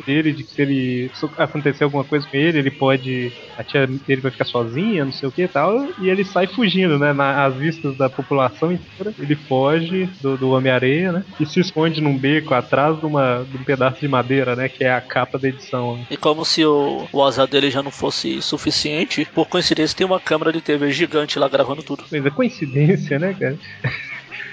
dele 0.05 0.33
de 0.33 0.43
que 0.43 0.51
se 0.51 0.63
ele 0.63 1.11
se 1.15 1.29
acontecer 1.39 1.85
alguma 1.85 2.03
coisa 2.03 2.27
com 2.27 2.37
ele, 2.37 2.59
ele 2.59 2.71
pode. 2.71 3.33
A 3.57 3.63
tia 3.63 3.87
dele 3.87 4.21
vai 4.21 4.33
ficar 4.33 4.45
sozinha, 4.45 5.05
não 5.05 5.13
sei 5.13 5.29
o 5.29 5.33
que 5.33 5.43
e 5.43 5.49
tal. 5.49 5.87
E 6.01 6.09
ele 6.09 6.25
sai 6.25 6.49
fugindo, 6.49 6.99
né? 6.99 7.13
Na, 7.13 7.45
às 7.45 7.55
vistas 7.55 7.97
da 7.97 8.11
população 8.11 8.73
inteira. 8.73 9.15
Ele 9.19 9.37
foge 9.37 10.09
do, 10.21 10.37
do 10.37 10.51
Homem-Areia, 10.51 11.13
né? 11.13 11.25
E 11.39 11.47
se 11.47 11.61
esconde 11.61 12.01
num 12.01 12.19
beco 12.19 12.55
atrás 12.55 12.99
de, 12.99 13.07
uma, 13.07 13.47
de 13.49 13.57
um 13.57 13.63
pedaço 13.63 14.01
de 14.01 14.09
madeira, 14.09 14.57
né? 14.57 14.69
Que 14.69 14.85
é 14.85 14.93
a 14.93 15.01
capa 15.01 15.39
da 15.39 15.49
edição. 15.49 15.99
né? 15.99 16.07
E 16.11 16.17
como 16.17 16.45
se 16.45 16.65
o, 16.65 17.07
o 17.13 17.23
azar 17.23 17.47
dele 17.47 17.71
já 17.71 17.83
não 17.83 17.93
fosse 17.93 18.43
suficiente, 18.43 19.29
por 19.33 19.47
coincidência 19.47 19.97
tem 19.97 20.07
uma 20.07 20.19
câmera 20.19 20.53
de 20.53 20.61
TV 20.61 20.91
gigante 20.91 21.39
lá 21.39 21.49
gravando 21.49 21.83
tudo. 21.83 22.03
Coisa 22.05 22.31
coincidência, 22.31 23.19
né, 23.19 23.37
cara? 23.39 23.59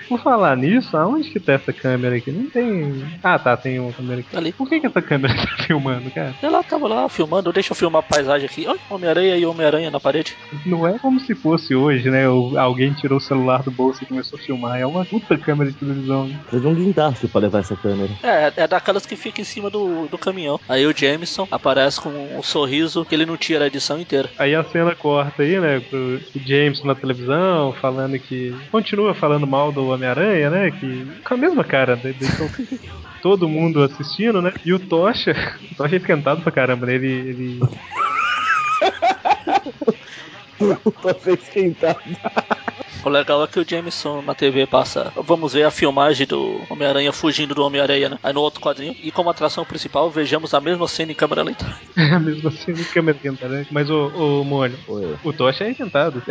Por 0.09 0.19
falar 0.19 0.57
nisso, 0.57 0.97
aonde 0.97 1.29
que 1.29 1.39
tá 1.39 1.53
essa 1.53 1.71
câmera 1.71 2.15
aqui? 2.15 2.31
Não 2.31 2.49
tem. 2.49 3.05
Ah, 3.23 3.37
tá, 3.37 3.55
tem 3.55 3.79
uma 3.79 3.93
câmera 3.93 4.21
aqui. 4.21 4.35
Ali. 4.35 4.51
Por 4.51 4.67
que, 4.67 4.79
que 4.79 4.87
essa 4.87 5.01
câmera 5.01 5.33
tá 5.37 5.63
filmando, 5.63 6.09
cara? 6.09 6.33
Ela 6.41 6.63
tava 6.63 6.87
lá 6.87 7.07
filmando, 7.07 7.53
deixa 7.53 7.71
eu 7.71 7.75
filmar 7.75 7.99
a 7.99 8.03
paisagem 8.03 8.47
aqui. 8.47 8.65
Olha, 8.67 8.79
Homem-Aranha 8.89 9.37
e 9.37 9.45
Homem-Aranha 9.45 9.91
na 9.91 9.99
parede. 9.99 10.35
Não 10.65 10.87
é 10.87 10.97
como 10.97 11.19
se 11.19 11.35
fosse 11.35 11.75
hoje, 11.75 12.09
né? 12.09 12.25
Alguém 12.57 12.91
tirou 12.93 13.19
o 13.19 13.21
celular 13.21 13.61
do 13.61 13.69
bolso 13.71 14.03
e 14.03 14.07
começou 14.07 14.39
a 14.39 14.41
filmar. 14.41 14.79
É 14.79 14.85
uma 14.85 15.05
puta 15.05 15.37
câmera 15.37 15.71
de 15.71 15.77
televisão. 15.77 16.27
né? 16.27 16.39
Precisa 16.41 16.61
de 16.61 16.67
um 16.67 16.75
guindaste 16.75 17.27
pra 17.27 17.41
levar 17.41 17.59
essa 17.59 17.75
câmera. 17.75 18.09
É, 18.23 18.51
é 18.63 18.67
daquelas 18.67 19.05
que 19.05 19.15
fica 19.15 19.41
em 19.41 19.45
cima 19.45 19.69
do, 19.69 20.07
do 20.07 20.17
caminhão. 20.17 20.59
Aí 20.67 20.85
o 20.87 20.95
Jameson 20.95 21.47
aparece 21.51 22.01
com 22.01 22.09
um 22.09 22.41
sorriso 22.41 23.05
que 23.05 23.13
ele 23.13 23.25
não 23.25 23.37
tira 23.37 23.65
a 23.65 23.67
edição 23.67 23.99
inteira. 23.99 24.29
Aí 24.39 24.55
a 24.55 24.63
cena 24.63 24.95
corta 24.95 25.43
aí, 25.43 25.59
né? 25.59 25.79
Pro 25.79 25.99
pro 25.99 26.41
James 26.45 26.83
na 26.83 26.95
televisão, 26.95 27.73
falando 27.73 28.17
que. 28.17 28.55
Continua 28.71 29.13
falando 29.13 29.45
mal 29.45 29.71
do 29.71 29.93
Homem-Aranha, 29.99 30.49
né? 30.49 30.71
Que. 30.71 31.05
Com 31.23 31.33
a 31.33 31.37
mesma 31.37 31.63
cara, 31.63 31.95
né? 31.97 32.15
Então, 32.19 32.49
todo 33.21 33.49
mundo 33.49 33.83
assistindo, 33.83 34.41
né? 34.41 34.53
E 34.65 34.73
o 34.73 34.79
Tocha. 34.79 35.35
O 35.71 35.75
Tocha 35.75 35.95
é 35.95 35.97
esquentado 35.97 36.41
pra 36.41 36.51
caramba, 36.51 36.85
né? 36.85 36.95
Ele. 36.95 37.07
ele... 37.07 37.59
Tô 40.59 41.31
esquentado. 41.31 41.99
O 43.03 43.09
legal 43.09 43.41
é 43.43 43.47
que 43.47 43.59
o 43.59 43.65
Jameson 43.67 44.21
na 44.21 44.35
TV 44.35 44.67
passa. 44.67 45.13
Vamos 45.15 45.53
ver 45.53 45.63
a 45.63 45.71
filmagem 45.71 46.27
do 46.27 46.61
Homem-Aranha 46.69 47.13
fugindo 47.13 47.55
do 47.55 47.63
Homem-Aranha, 47.63 48.09
né? 48.09 48.19
Aí 48.21 48.33
no 48.33 48.41
outro 48.41 48.59
quadrinho. 48.59 48.93
E 49.01 49.09
como 49.09 49.29
atração 49.29 49.63
principal, 49.63 50.09
vejamos 50.11 50.53
a 50.53 50.59
mesma 50.59 50.85
cena 50.85 51.13
em 51.13 51.15
câmera 51.15 51.43
lenta. 51.43 51.65
É 51.95 52.03
a 52.11 52.19
mesma 52.19 52.51
cena 52.51 52.79
em 52.79 52.83
câmera 52.83 53.17
lenta, 53.23 53.47
né? 53.47 53.65
Mas 53.71 53.89
o, 53.89 54.07
o 54.41 54.43
Mônio, 54.43 54.77
o 55.23 55.31
Tocha 55.31 55.63
é 55.63 55.71
esquentado. 55.71 56.21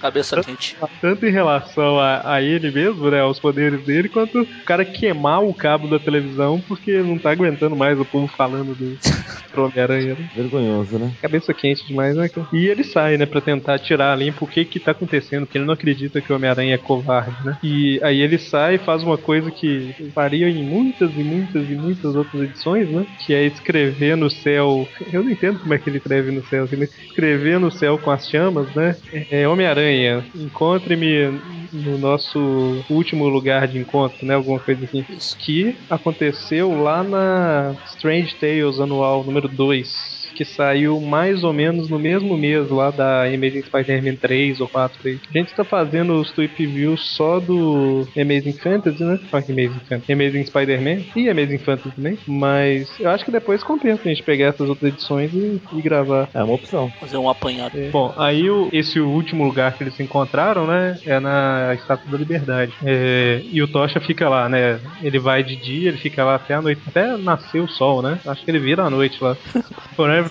Cabeça 0.00 0.40
quente. 0.42 0.76
Tanto 1.00 1.26
em 1.26 1.30
relação 1.30 1.98
a, 1.98 2.34
a 2.34 2.42
ele 2.42 2.70
mesmo, 2.70 3.10
né? 3.10 3.20
Aos 3.20 3.38
poderes 3.38 3.84
dele, 3.84 4.08
quanto 4.08 4.42
o 4.42 4.46
cara 4.64 4.84
queimar 4.84 5.42
o 5.42 5.54
cabo 5.54 5.88
da 5.88 5.98
televisão 5.98 6.60
porque 6.60 6.98
não 7.02 7.18
tá 7.18 7.30
aguentando 7.30 7.76
mais 7.76 7.98
o 7.98 8.04
povo 8.04 8.26
falando 8.28 8.74
do 8.74 8.96
pro 9.50 9.64
Homem-Aranha, 9.66 10.14
né? 10.14 10.28
Vergonhoso, 10.34 10.98
né? 10.98 11.12
Cabeça 11.20 11.54
quente 11.54 11.86
demais, 11.86 12.14
né? 12.14 12.30
E 12.52 12.66
ele 12.66 12.84
sai, 12.84 13.16
né, 13.16 13.24
pra 13.24 13.40
tentar 13.40 13.78
tirar 13.78 14.12
a 14.12 14.16
limpo 14.16 14.44
o 14.44 14.48
que 14.48 14.64
que 14.64 14.78
tá 14.78 14.90
acontecendo, 14.90 15.46
porque 15.46 15.58
ele 15.58 15.64
não 15.64 15.74
acredita 15.74 16.20
que 16.20 16.32
o 16.32 16.36
Homem-Aranha 16.36 16.74
é 16.74 16.78
covarde, 16.78 17.36
né? 17.44 17.56
E 17.62 17.98
aí 18.02 18.20
ele 18.20 18.38
sai 18.38 18.74
e 18.74 18.78
faz 18.78 19.02
uma 19.02 19.16
coisa 19.16 19.50
que 19.50 19.94
faria 20.14 20.48
em 20.48 20.62
muitas 20.62 21.10
e 21.16 21.24
muitas 21.24 21.68
e 21.70 21.74
muitas 21.74 22.14
outras 22.14 22.42
edições, 22.42 22.88
né? 22.90 23.06
Que 23.24 23.32
é 23.32 23.44
escrever 23.44 24.16
no 24.16 24.28
céu. 24.30 24.86
Eu 25.12 25.24
não 25.24 25.30
entendo 25.30 25.58
como 25.58 25.72
é 25.72 25.78
que 25.78 25.88
ele 25.88 25.98
escreve 25.98 26.30
no 26.30 26.44
céu, 26.44 26.64
assim, 26.64 26.76
mas 26.76 26.90
escrever 27.06 27.58
no 27.58 27.70
céu 27.70 27.98
com 27.98 28.10
as 28.10 28.28
chamas, 28.28 28.74
né? 28.74 28.96
É, 29.12 29.35
Homem-Aranha, 29.44 30.24
encontre-me 30.34 31.40
no 31.72 31.98
nosso 31.98 32.84
último 32.88 33.28
lugar 33.28 33.66
de 33.66 33.78
encontro, 33.78 34.24
né? 34.24 34.34
Alguma 34.34 34.60
coisa 34.60 34.84
assim. 34.84 35.04
Que 35.38 35.76
aconteceu 35.90 36.80
lá 36.80 37.02
na 37.02 37.74
Strange 37.86 38.34
Tales 38.36 38.78
anual 38.78 39.24
número 39.24 39.48
2. 39.48 40.15
Que 40.36 40.44
saiu 40.44 41.00
mais 41.00 41.42
ou 41.42 41.52
menos 41.52 41.88
no 41.88 41.98
mesmo 41.98 42.36
mês 42.36 42.68
lá 42.70 42.90
da 42.90 43.24
Amazing 43.24 43.62
Spider-Man 43.62 44.16
3 44.16 44.60
ou 44.60 44.68
4 44.68 44.98
aí. 45.08 45.18
A 45.34 45.38
gente 45.38 45.54
tá 45.54 45.64
fazendo 45.64 46.14
os 46.14 46.30
tweet 46.30 46.66
views 46.66 47.00
só 47.16 47.40
do 47.40 48.06
Amazing 48.16 48.52
Fantasy, 48.52 49.02
né? 49.02 49.18
Só 49.30 49.40
que 49.40 49.52
Amazing 49.52 49.80
Fantasy. 49.88 50.12
Amazing 50.12 50.46
Spider-Man 50.46 51.02
e 51.16 51.28
Amazing 51.30 51.58
Fantasy 51.58 51.90
também. 51.96 52.18
Mas 52.26 53.00
eu 53.00 53.10
acho 53.10 53.24
que 53.24 53.30
depois 53.30 53.62
compensa 53.62 54.02
a 54.04 54.08
gente 54.08 54.22
pegar 54.22 54.46
essas 54.46 54.68
outras 54.68 54.92
edições 54.92 55.32
e, 55.32 55.60
e 55.72 55.82
gravar. 55.82 56.28
É 56.34 56.42
uma 56.42 56.54
opção. 56.54 56.92
Fazer 57.00 57.16
um 57.16 57.28
apanhado. 57.28 57.78
É. 57.78 57.88
Bom, 57.88 58.12
aí 58.16 58.48
o, 58.50 58.68
esse 58.72 59.00
último 59.00 59.44
lugar 59.44 59.72
que 59.72 59.82
eles 59.82 59.94
se 59.94 60.02
encontraram, 60.02 60.66
né? 60.66 60.98
É 61.06 61.18
na 61.18 61.74
Estátua 61.74 62.10
da 62.10 62.18
Liberdade. 62.18 62.72
É, 62.84 63.40
e 63.50 63.62
o 63.62 63.68
Tocha 63.68 64.00
fica 64.00 64.28
lá, 64.28 64.48
né? 64.48 64.78
Ele 65.02 65.18
vai 65.18 65.42
de 65.42 65.56
dia, 65.56 65.88
ele 65.88 65.98
fica 65.98 66.22
lá 66.24 66.34
até 66.34 66.54
a 66.54 66.60
noite. 66.60 66.82
Até 66.86 67.16
nascer 67.16 67.60
o 67.60 67.68
sol, 67.68 68.02
né? 68.02 68.18
Acho 68.26 68.44
que 68.44 68.50
ele 68.50 68.58
vira 68.58 68.84
a 68.84 68.90
noite 68.90 69.22
lá. 69.22 69.34
Forever? 69.96 70.25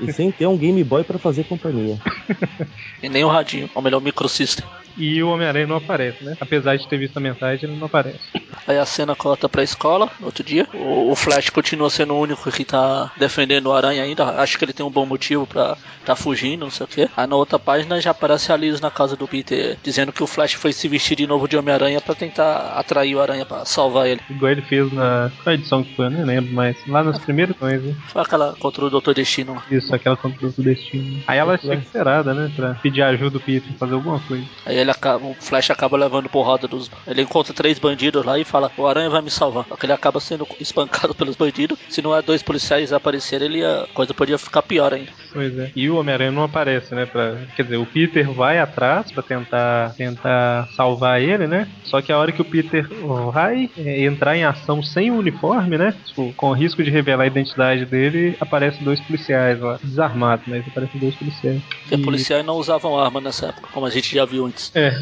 E 0.00 0.12
sem 0.12 0.30
ter 0.30 0.46
um 0.46 0.56
Game 0.56 0.82
Boy 0.84 1.04
pra 1.04 1.18
fazer 1.18 1.44
companhia. 1.44 1.98
E 3.02 3.08
nem 3.08 3.24
o 3.24 3.28
radinho, 3.28 3.70
ou 3.74 3.80
melhor, 3.80 3.96
o 3.96 4.02
microsystem. 4.02 4.62
E 4.96 5.22
o 5.22 5.30
Homem-Aranha 5.30 5.66
não 5.66 5.76
aparece, 5.76 6.22
né? 6.22 6.36
Apesar 6.38 6.76
de 6.76 6.86
ter 6.86 6.98
visto 6.98 7.16
a 7.16 7.20
mensagem, 7.20 7.70
ele 7.70 7.78
não 7.78 7.86
aparece. 7.86 8.18
Aí 8.66 8.76
a 8.76 8.84
cena 8.84 9.16
corta 9.16 9.48
pra 9.48 9.62
escola, 9.62 10.10
no 10.20 10.26
outro 10.26 10.44
dia. 10.44 10.68
O, 10.74 11.14
Flash 11.14 11.48
continua 11.48 11.88
sendo 11.88 12.14
o 12.14 12.20
único 12.20 12.50
que 12.50 12.64
tá 12.64 13.10
defendendo 13.16 13.66
o 13.66 13.72
Aranha 13.72 14.02
ainda. 14.02 14.24
Acho 14.40 14.58
que 14.58 14.64
ele 14.64 14.72
tem 14.72 14.84
um 14.84 14.90
bom 14.90 15.06
motivo 15.06 15.46
pra 15.46 15.76
tá 16.04 16.16
fugindo, 16.16 16.60
não 16.60 16.70
sei 16.70 16.84
o 16.84 16.88
que. 16.88 17.08
Aí 17.16 17.26
na 17.26 17.36
outra 17.36 17.58
página 17.58 18.00
já 18.00 18.10
aparece 18.10 18.52
a 18.52 18.56
Liz 18.56 18.80
na 18.80 18.90
casa 18.90 19.16
do 19.16 19.28
Peter, 19.28 19.76
dizendo 19.82 20.12
que 20.12 20.22
o 20.22 20.26
Flash 20.26 20.54
foi 20.54 20.72
se 20.72 20.88
vestir 20.88 21.16
de 21.16 21.26
novo 21.26 21.46
de 21.48 21.56
Homem-Aranha 21.56 22.00
pra 22.00 22.14
tentar 22.14 22.72
atrair 22.76 23.14
o 23.14 23.20
Aranha 23.20 23.46
pra 23.46 23.64
salvar 23.64 24.06
ele. 24.06 24.20
Igual 24.28 24.52
ele 24.52 24.62
fez 24.62 24.92
na. 24.92 25.30
Qual 25.42 25.54
edição 25.54 25.82
que 25.82 25.94
foi? 25.94 26.06
Eu 26.06 26.10
nem 26.10 26.24
lembro, 26.24 26.52
mas 26.52 26.76
lá 26.86 27.02
nas 27.02 27.18
primeiras 27.18 27.54
edições, 27.56 27.82
né? 27.82 27.94
Foi 28.08 28.22
aquela 28.22 28.54
contra 28.58 28.84
o 28.84 28.90
Dr. 28.90 29.12
Destino. 29.20 29.62
Isso, 29.70 29.94
aquela 29.94 30.16
contra 30.16 30.46
o 30.46 30.52
destino. 30.52 31.22
Aí 31.26 31.38
ela 31.38 31.58
chega 31.58 31.74
esperada, 31.74 32.32
né? 32.32 32.50
Pra 32.56 32.74
pedir 32.74 33.02
ajuda 33.02 33.30
do 33.30 33.40
Peter 33.40 33.72
fazer 33.74 33.94
alguma 33.94 34.18
coisa. 34.20 34.44
Aí 34.64 34.78
ele 34.78 34.90
acaba, 34.90 35.26
o 35.26 35.34
Flash 35.34 35.70
acaba 35.70 35.96
levando 35.96 36.28
porrada 36.28 36.66
dos. 36.66 36.90
Ele 37.06 37.22
encontra 37.22 37.52
três 37.52 37.78
bandidos 37.78 38.24
lá 38.24 38.38
e 38.38 38.44
fala: 38.44 38.70
O 38.76 38.86
Aranha 38.86 39.10
vai 39.10 39.20
me 39.20 39.30
salvar. 39.30 39.66
Só 39.68 39.76
que 39.76 39.86
ele 39.86 39.92
acaba 39.92 40.20
sendo 40.20 40.46
espancado 40.58 41.14
pelos 41.14 41.36
bandidos. 41.36 41.78
Se 41.88 42.00
não 42.00 42.16
é 42.16 42.22
dois 42.22 42.42
policiais 42.42 42.92
aparecerem, 42.92 43.48
ele 43.48 43.64
a 43.64 43.86
coisa 43.92 44.14
podia 44.14 44.38
ficar 44.38 44.62
pior 44.62 44.92
ainda. 44.92 45.10
Pois 45.32 45.56
é. 45.58 45.70
E 45.76 45.88
o 45.90 45.96
Homem-Aranha 45.96 46.32
não 46.32 46.44
aparece, 46.44 46.94
né? 46.94 47.06
Pra... 47.06 47.36
Quer 47.54 47.64
dizer, 47.64 47.76
o 47.76 47.86
Peter 47.86 48.30
vai 48.32 48.58
atrás 48.58 49.12
pra 49.12 49.22
tentar, 49.22 49.94
tentar 49.96 50.68
salvar 50.74 51.20
ele, 51.20 51.46
né? 51.46 51.68
Só 51.84 52.00
que 52.00 52.12
a 52.12 52.18
hora 52.18 52.32
que 52.32 52.42
o 52.42 52.44
Peter 52.44 52.88
vai 53.32 53.70
é, 53.76 54.04
entrar 54.04 54.36
em 54.36 54.44
ação 54.44 54.82
sem 54.82 55.10
o 55.10 55.18
uniforme, 55.18 55.76
né? 55.76 55.94
Tipo, 56.06 56.32
com 56.34 56.52
risco 56.52 56.82
de 56.82 56.90
revelar 56.90 57.24
a 57.24 57.26
identidade 57.26 57.84
dele, 57.84 58.36
aparecem 58.40 58.82
dois 58.82 59.00
policiais 59.10 59.60
lá. 59.60 59.78
Desarmados, 59.82 60.46
mas 60.46 60.66
aparecem 60.66 61.00
dois 61.00 61.14
policiais. 61.14 61.60
Porque 61.82 61.94
E- 61.96 62.04
policiais 62.04 62.44
não 62.46 62.54
usavam 62.54 62.98
arma 62.98 63.20
nessa 63.20 63.46
época, 63.46 63.68
como 63.72 63.86
a 63.86 63.90
gente 63.90 64.14
já 64.14 64.24
viu 64.24 64.46
antes. 64.46 64.70
É. 64.74 64.92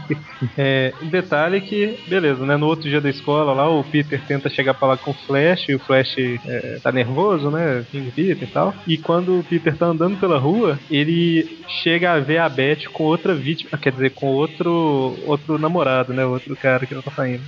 é. 0.56 0.92
Detalhe 1.02 1.60
que, 1.60 1.98
beleza, 2.06 2.44
né? 2.46 2.56
No 2.56 2.66
outro 2.66 2.88
dia 2.88 3.00
da 3.00 3.10
escola 3.10 3.52
lá, 3.52 3.68
o 3.68 3.84
Peter 3.84 4.20
tenta 4.26 4.48
chegar 4.48 4.74
pra 4.74 4.88
lá 4.88 4.96
com 4.96 5.10
o 5.10 5.14
Flash, 5.14 5.68
e 5.68 5.74
o 5.74 5.78
Flash 5.78 6.16
é, 6.18 6.78
tá 6.82 6.90
nervoso, 6.92 7.50
né? 7.50 7.84
King 7.90 8.10
Peter 8.10 8.48
e 8.48 8.50
tal. 8.50 8.74
E 8.86 8.96
quando 8.96 9.38
o 9.40 9.44
Peter 9.44 9.76
tá 9.76 9.86
andando 9.86 10.18
pela 10.18 10.38
rua, 10.38 10.78
ele 10.90 11.58
chega 11.82 12.12
a 12.12 12.18
ver 12.20 12.38
a 12.38 12.48
Beth 12.48 12.88
com 12.92 13.04
outra 13.04 13.34
vítima, 13.34 13.78
quer 13.78 13.92
dizer, 13.92 14.10
com 14.10 14.26
outro 14.26 15.18
outro 15.26 15.58
namorado, 15.58 16.12
né? 16.12 16.24
Outro 16.24 16.56
cara 16.56 16.86
que 16.86 16.94
ela 16.94 17.02
tá 17.02 17.10
saindo. 17.10 17.42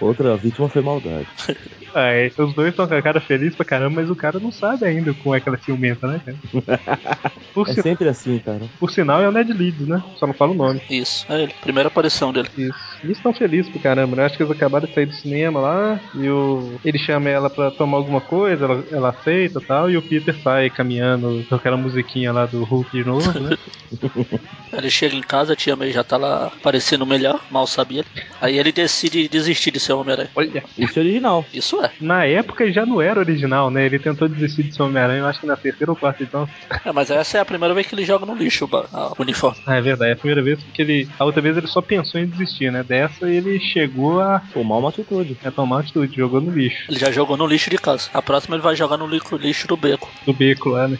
Outra 0.00 0.36
vítima 0.36 0.68
foi 0.68 0.82
maldade. 0.82 1.26
Aí, 1.94 2.30
os 2.38 2.54
dois 2.54 2.70
estão 2.70 2.86
com 2.86 2.94
a 2.94 3.02
cara 3.02 3.20
feliz 3.20 3.54
pra 3.54 3.64
caramba, 3.64 4.00
mas 4.00 4.10
o 4.10 4.16
cara 4.16 4.38
não 4.38 4.52
sabe 4.52 4.84
ainda 4.84 5.14
como 5.14 5.34
é 5.34 5.40
que 5.46 5.50
ela 5.50 5.58
ciumenta, 5.58 6.06
né, 6.08 6.20
cara? 6.24 6.80
Por, 7.54 7.68
É 7.70 7.72
si- 7.72 7.82
sempre 7.82 8.06
assim, 8.08 8.38
cara. 8.38 8.60
por 8.78 8.90
sinal, 8.90 9.22
é 9.22 9.28
o 9.28 9.32
Ned 9.32 9.50
Leeds, 9.52 9.86
né? 9.88 10.02
Só 10.18 10.26
não 10.26 10.34
fala 10.34 10.50
o 10.52 10.54
nome. 10.54 10.80
Isso, 10.90 11.24
é 11.28 11.44
ele. 11.44 11.54
Primeira 11.62 11.88
aparição 11.88 12.30
dele. 12.32 12.48
Isso. 12.58 12.74
E 13.02 13.10
estão 13.12 13.32
felizes 13.32 13.70
pro 13.70 13.80
caramba, 13.80 14.14
né? 14.16 14.24
Acho 14.26 14.36
que 14.36 14.42
eles 14.42 14.54
acabaram 14.54 14.86
de 14.86 14.92
sair 14.94 15.06
do 15.06 15.14
cinema 15.14 15.58
lá 15.60 16.00
e 16.14 16.28
o... 16.28 16.78
ele 16.84 16.98
chama 16.98 17.30
ela 17.30 17.48
pra 17.48 17.70
tomar 17.70 17.96
alguma 17.96 18.20
coisa, 18.20 18.64
ela, 18.66 18.84
ela 18.92 19.08
aceita 19.08 19.58
e 19.58 19.64
tal, 19.64 19.90
e 19.90 19.96
o 19.96 20.02
Peter 20.02 20.36
sai 20.42 20.68
caminhando 20.68 21.46
com 21.48 21.54
aquela 21.54 21.78
musiquinha 21.78 22.30
lá 22.30 22.44
do 22.44 22.62
Hulk 22.64 22.90
de 22.90 23.04
novo, 23.08 23.40
né? 23.40 23.56
Ele 24.72 24.90
chega 24.90 25.14
em 25.16 25.22
casa, 25.22 25.52
a 25.54 25.56
tia 25.56 25.74
May 25.76 25.90
já 25.92 26.04
tá 26.04 26.16
lá 26.18 26.50
parecendo 26.62 27.06
melhor, 27.06 27.40
mal 27.50 27.66
sabia. 27.66 28.04
Aí 28.40 28.58
ele 28.58 28.72
decide 28.72 29.26
desistir 29.28 29.70
de 29.70 29.80
ser 29.80 29.94
Homem-Aranha. 29.94 30.28
Olha, 30.34 30.62
Isso 30.76 30.98
é 30.98 31.02
original. 31.02 31.44
Isso 31.54 31.80
é. 31.82 31.90
na 32.00 32.24
época 32.26 32.70
já 32.70 32.84
não 32.84 33.00
era 33.00 33.20
original, 33.20 33.70
né? 33.70 33.86
Ele 33.86 33.98
tentou 33.98 34.28
desistir 34.28 34.64
de 34.64 34.74
ser 34.74 34.82
Homem-Aranha, 34.82 35.20
eu 35.20 35.26
acho 35.36 35.40
que 35.40 35.46
na 35.46 35.56
terceira 35.56 35.92
ou 35.92 35.96
quarta 35.96 36.22
então. 36.22 36.48
É, 36.84 36.92
mas 36.92 37.10
essa 37.10 37.38
é 37.38 37.40
a 37.40 37.44
primeira 37.44 37.74
vez 37.74 37.86
que 37.86 37.94
ele 37.94 38.04
joga 38.04 38.24
no 38.26 38.34
lixo 38.34 38.68
o 38.72 39.22
uniforme. 39.22 39.58
Ah, 39.66 39.76
é 39.76 39.80
verdade, 39.80 40.10
é 40.10 40.14
a 40.14 40.16
primeira 40.16 40.42
vez 40.42 40.58
que 40.74 40.82
ele. 40.82 41.08
A 41.18 41.24
outra 41.24 41.42
vez 41.42 41.56
ele 41.56 41.66
só 41.66 41.80
pensou 41.80 42.20
em 42.20 42.26
desistir, 42.26 42.72
né? 42.72 42.82
Dessa 42.82 43.28
ele 43.28 43.60
chegou 43.60 44.20
a, 44.20 44.40
Tomar 44.52 44.78
uma 44.78 44.88
atitude. 44.88 45.36
a 45.44 45.50
tomar 45.50 45.80
atitude, 45.80 46.16
jogou 46.16 46.40
no 46.40 46.50
lixo. 46.50 46.90
Ele 46.90 46.98
já 46.98 47.10
jogou 47.10 47.36
no 47.36 47.46
lixo 47.46 47.70
de 47.70 47.78
casa. 47.78 48.08
A 48.12 48.22
próxima 48.22 48.56
ele 48.56 48.62
vai 48.62 48.74
jogar 48.74 48.96
no 48.96 49.06
lixo, 49.06 49.36
lixo 49.36 49.68
do 49.68 49.76
beco. 49.76 50.10
do 50.24 50.32
beco 50.32 50.70
lá, 50.70 50.88
né? 50.88 50.98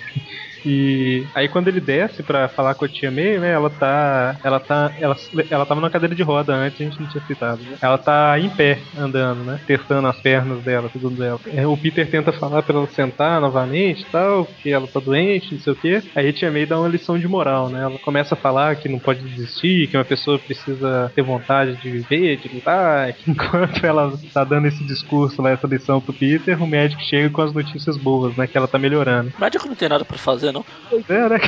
E 0.66 1.24
aí 1.32 1.48
quando 1.48 1.68
ele 1.68 1.80
desce 1.80 2.22
pra 2.24 2.48
falar 2.48 2.74
com 2.74 2.84
a 2.84 2.88
tia 2.88 3.10
May, 3.10 3.38
né, 3.38 3.52
ela 3.52 3.70
tá, 3.70 4.36
ela 4.42 4.58
tá, 4.58 4.92
ela, 4.98 5.16
ela 5.48 5.64
tava 5.64 5.80
na 5.80 5.88
cadeira 5.88 6.14
de 6.14 6.22
roda 6.24 6.52
antes, 6.52 6.80
a 6.80 6.84
gente 6.84 7.00
não 7.00 7.08
tinha 7.08 7.24
citado, 7.24 7.62
né? 7.62 7.78
Ela 7.80 7.96
tá 7.96 8.38
em 8.38 8.50
pé, 8.50 8.80
andando, 8.98 9.44
né, 9.44 9.60
testando 9.64 10.08
as 10.08 10.18
pernas 10.20 10.62
dela, 10.64 10.90
segundo 10.92 11.22
ela. 11.22 11.38
É, 11.46 11.64
o 11.66 11.76
Peter 11.76 12.10
tenta 12.10 12.32
falar 12.32 12.62
pra 12.62 12.76
ela 12.76 12.86
sentar 12.88 13.40
novamente 13.40 14.04
tal, 14.10 14.44
que 14.62 14.70
ela 14.72 14.88
tá 14.88 14.98
doente, 14.98 15.54
não 15.54 15.60
sei 15.60 15.72
o 15.72 15.76
quê. 15.76 16.02
Aí 16.14 16.28
a 16.28 16.32
tia 16.32 16.50
May 16.50 16.66
dá 16.66 16.78
uma 16.78 16.88
lição 16.88 17.16
de 17.16 17.28
moral, 17.28 17.68
né? 17.68 17.82
Ela 17.82 17.98
começa 18.00 18.34
a 18.34 18.38
falar 18.38 18.74
que 18.76 18.88
não 18.88 18.98
pode 18.98 19.20
desistir, 19.20 19.86
que 19.86 19.96
uma 19.96 20.04
pessoa 20.04 20.38
precisa 20.38 21.12
ter 21.14 21.22
vontade 21.22 21.76
de 21.76 21.90
viver, 21.90 22.38
de 22.38 22.48
lutar. 22.52 23.12
que 23.12 23.30
Enquanto 23.36 23.84
ela 23.84 24.12
tá 24.32 24.42
dando 24.42 24.66
esse 24.66 24.82
discurso 24.84 25.40
lá, 25.40 25.50
essa 25.50 25.66
lição 25.66 26.00
pro 26.00 26.12
Peter, 26.12 26.60
o 26.60 26.66
médico 26.66 27.02
chega 27.02 27.30
com 27.30 27.42
as 27.42 27.52
notícias 27.52 27.96
boas, 27.96 28.36
né, 28.36 28.46
que 28.46 28.56
ela 28.56 28.66
tá 28.66 28.78
melhorando. 28.78 29.32
O 29.36 29.40
médico 29.40 29.68
não 29.68 29.74
tem 29.74 29.88
nada 29.88 30.04
pra 30.04 30.18
fazer, 30.18 30.52
não. 30.56 30.64
Pois 30.88 31.10
é, 31.10 31.28
né? 31.28 31.38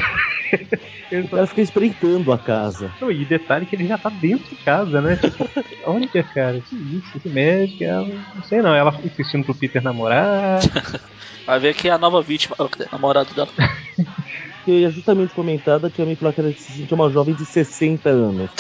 O 1.25 1.29
cara 1.29 1.47
fica 1.47 1.62
espreitando 1.62 2.33
a 2.33 2.38
casa. 2.38 2.93
Não, 3.00 3.11
e 3.11 3.25
detalhe 3.25 3.67
que 3.67 3.75
ele 3.75 3.87
já 3.87 3.97
tá 3.97 4.11
dentro 4.11 4.49
de 4.49 4.57
casa, 4.62 5.00
né? 5.00 5.19
Olha, 5.85 6.23
cara, 6.23 6.61
que 6.61 6.77
isso, 6.77 7.17
esse 7.17 7.29
médico, 7.29 7.83
ela, 7.85 8.09
não 8.35 8.43
sei 8.43 8.61
não, 8.61 8.75
ela 8.75 8.95
insistindo 9.05 9.45
pro 9.45 9.55
Peter 9.55 9.83
namorar. 9.83 10.61
Vai 11.47 11.59
ver 11.59 11.75
que 11.75 11.88
é 11.88 11.93
a 11.93 11.99
nova 11.99 12.21
vítima, 12.21 12.57
namorado 12.93 13.33
dela. 13.35 13.49
Que 14.65 14.73
eu 14.73 14.79
ia 14.81 14.91
justamente 14.91 15.33
comentar 15.33 15.79
da 15.79 15.88
tia 15.88 16.05
May 16.05 16.15
falar 16.15 16.35
que 16.35 16.41
ela 16.41 16.53
se 16.53 16.73
sentia 16.73 16.95
uma 16.95 17.09
jovem 17.11 17.35
de 17.35 17.47
60 17.47 18.11
anos. 18.11 18.50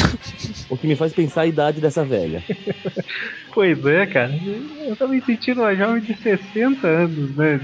o 0.70 0.78
que 0.78 0.86
me 0.86 0.96
faz 0.96 1.12
pensar 1.12 1.42
a 1.42 1.46
idade 1.46 1.82
dessa 1.82 2.02
velha. 2.02 2.42
Pois 3.52 3.84
é, 3.86 4.06
cara, 4.06 4.32
eu 4.86 4.96
tô 4.96 5.08
me 5.08 5.20
sentindo 5.22 5.60
uma 5.60 5.74
jovem 5.74 6.02
de 6.02 6.14
60 6.14 6.86
anos, 6.86 7.36
né? 7.36 7.60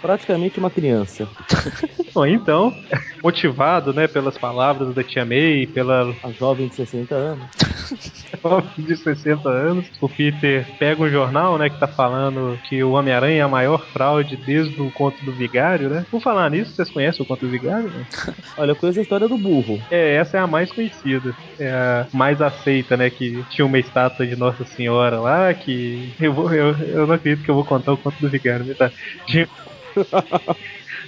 Praticamente 0.00 0.58
uma 0.58 0.70
criança. 0.70 1.28
Bom, 2.14 2.26
então, 2.26 2.74
motivado, 3.22 3.92
né, 3.92 4.08
pelas 4.08 4.36
palavras 4.36 4.94
da 4.94 5.04
tia 5.04 5.24
May, 5.24 5.66
pela 5.66 6.14
A 6.22 6.30
jovem 6.30 6.68
de 6.68 6.74
60 6.74 7.14
anos. 7.14 7.46
jovem 8.42 8.70
de 8.78 8.96
60 8.96 9.48
anos, 9.48 9.86
o 10.00 10.08
Peter 10.08 10.66
pega 10.78 11.02
um 11.02 11.08
jornal, 11.08 11.58
né, 11.58 11.68
que 11.68 11.78
tá 11.78 11.86
falando 11.86 12.58
que 12.68 12.82
o 12.82 12.92
Homem-Aranha 12.92 13.40
é 13.40 13.42
a 13.42 13.48
maior 13.48 13.84
fraude 13.92 14.36
desde 14.36 14.80
o 14.80 14.90
conto 14.90 15.22
do 15.24 15.32
Vigário, 15.32 15.88
né? 15.88 16.06
Por 16.10 16.20
falar 16.20 16.50
nisso, 16.50 16.72
vocês 16.72 16.90
conhecem 16.90 17.22
o 17.22 17.26
conto 17.26 17.44
do 17.44 17.50
Vigário? 17.50 17.90
né? 17.90 18.06
Olha, 18.56 18.70
eu 18.72 18.76
conheço 18.76 18.98
a 18.98 19.02
história 19.02 19.28
do 19.28 19.36
burro. 19.36 19.80
É, 19.90 20.14
essa 20.14 20.38
é 20.38 20.40
a 20.40 20.46
mais 20.46 20.72
conhecida. 20.72 21.34
É 21.58 21.70
a 21.70 22.06
mais 22.12 22.40
aceita, 22.40 22.96
né? 22.96 23.10
Que 23.10 23.44
tinha 23.50 23.66
uma 23.66 23.78
estátua 23.78 24.26
de 24.26 24.36
Nossa 24.36 24.64
Senhora 24.64 24.99
lá, 25.20 25.54
que. 25.54 26.14
Eu, 26.20 26.34
vou, 26.34 26.52
eu, 26.52 26.76
eu 26.78 27.06
não 27.06 27.14
acredito 27.14 27.42
que 27.44 27.50
eu 27.50 27.54
vou 27.54 27.64
contar 27.64 27.92
o 27.92 27.98
conto 27.98 28.18
do 28.20 28.30
Vigário, 28.30 28.66
né? 28.66 28.74
Tá? 28.74 28.92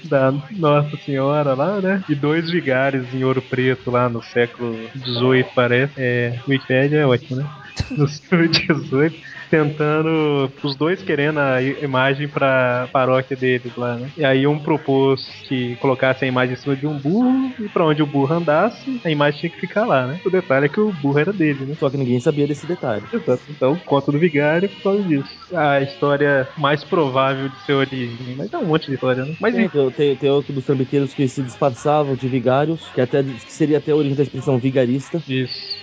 Da 0.04 0.32
Nossa 0.50 0.96
Senhora 0.98 1.54
lá, 1.54 1.80
né? 1.80 2.02
E 2.08 2.14
dois 2.14 2.50
vigários 2.50 3.12
em 3.14 3.24
ouro 3.24 3.42
preto 3.42 3.90
lá 3.90 4.08
no 4.08 4.22
século 4.22 4.90
XVIII, 4.94 5.52
parece. 5.54 5.92
É, 5.96 6.40
Wikipedia 6.48 7.00
é 7.00 7.06
ótimo, 7.06 7.36
né? 7.36 7.48
No 7.90 8.06
século 8.08 8.48
XVIII. 8.52 9.20
Tentando, 9.50 10.52
os 10.62 10.76
dois 10.76 11.02
querendo 11.02 11.38
a 11.38 11.62
imagem 11.62 12.28
pra 12.28 12.88
paróquia 12.92 13.36
deles 13.36 13.74
lá, 13.76 13.98
né? 13.98 14.10
E 14.16 14.24
aí 14.24 14.46
um 14.46 14.58
propôs 14.58 15.20
que 15.46 15.76
colocasse 15.76 16.24
a 16.24 16.28
imagem 16.28 16.54
em 16.54 16.56
cima 16.56 16.76
de 16.76 16.86
um 16.86 16.98
burro 16.98 17.54
e 17.58 17.68
pra 17.68 17.84
onde 17.86 18.02
o 18.02 18.06
burro 18.06 18.32
andasse, 18.34 19.00
a 19.04 19.10
imagem 19.10 19.40
tinha 19.40 19.50
que 19.50 19.60
ficar 19.60 19.86
lá, 19.86 20.06
né? 20.06 20.20
O 20.24 20.30
detalhe 20.30 20.66
é 20.66 20.68
que 20.68 20.80
o 20.80 20.92
burro 20.92 21.18
era 21.18 21.32
dele, 21.32 21.66
né? 21.66 21.74
Só 21.78 21.90
que 21.90 21.96
ninguém 21.96 22.20
sabia 22.20 22.46
desse 22.46 22.66
detalhe. 22.66 23.04
Exato. 23.12 23.42
Então, 23.48 23.76
conta 23.76 24.12
do 24.12 24.18
vigário 24.18 24.68
por 24.68 24.82
causa 24.82 25.02
disso. 25.02 25.30
A 25.54 25.80
história 25.80 26.48
mais 26.56 26.84
provável 26.84 27.48
de 27.48 27.58
ser 27.64 27.72
origem. 27.72 28.36
Mas 28.36 28.52
é 28.52 28.58
um 28.58 28.66
monte 28.66 28.86
de 28.86 28.94
história, 28.94 29.24
né? 29.24 29.34
Mas 29.40 29.54
Tem, 29.54 29.68
tem, 29.92 30.16
tem 30.16 30.30
outro 30.30 30.52
dos 30.52 30.64
trambiqueiros 30.64 31.14
que 31.14 31.26
se 31.28 31.42
disfarçavam 31.42 32.14
de 32.16 32.28
vigários, 32.28 32.90
que 32.94 33.00
até 33.00 33.22
que 33.22 33.52
seria 33.52 33.78
até 33.78 33.92
a 33.92 33.96
origem 33.96 34.16
da 34.16 34.22
expressão 34.22 34.58
vigarista. 34.58 35.22
Isso. 35.28 35.81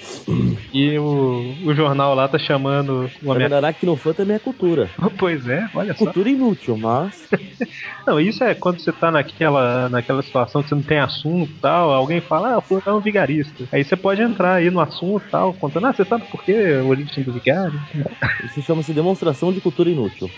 E 0.74 0.98
o, 1.00 1.58
o 1.64 1.74
jornal 1.74 2.14
lá 2.14 2.28
tá 2.28 2.38
chamando 2.38 3.06
o 3.06 3.10
Pra 3.10 3.32
Homem 3.32 3.48
lembrar 3.50 3.74
que 3.74 3.86
no 3.86 3.98
fã 3.98 4.14
também 4.14 4.36
é 4.36 4.40
cultura. 4.40 4.90
Pois 5.18 5.48
é, 5.48 5.68
olha 5.74 5.94
só. 5.96 6.06
Cultura 6.06 6.30
inútil, 6.30 6.78
mas 6.78 7.28
Não, 8.08 8.20
isso 8.20 8.44
é 8.44 8.54
quando 8.54 8.82
você 8.82 8.92
tá 8.92 9.12
naquela, 9.12 9.90
naquela 9.90 10.22
situação 10.22 10.62
que 10.62 10.70
você 10.70 10.76
não 10.76 10.82
tem 10.82 11.00
assunto 11.00 11.52
e 11.52 11.60
tal, 11.60 11.92
alguém 11.92 12.22
fala, 12.22 12.58
ah, 12.58 12.62
fulano 12.62 12.84
é 12.88 12.94
um 12.94 13.02
vigarista. 13.02 13.68
Aí 13.74 13.84
você 13.84 13.96
pode 13.96 14.22
entrar 14.22 14.56
aí 14.56 14.70
no 14.70 14.80
assunto 14.80 15.26
e 15.26 15.30
tal, 15.30 15.54
contando, 15.54 15.88
ah, 15.88 15.94
você 15.94 16.06
sabe 16.06 16.26
por 16.30 16.44
que 16.44 16.54
o 16.54 16.88
origem 16.88 17.24
do 17.24 17.34
vigário? 17.34 17.80
Isso 18.46 18.62
chama-se 18.62 18.94
demonstração 18.94 19.52
de 19.52 19.62
cultura 19.62 19.90
inútil. 19.90 20.30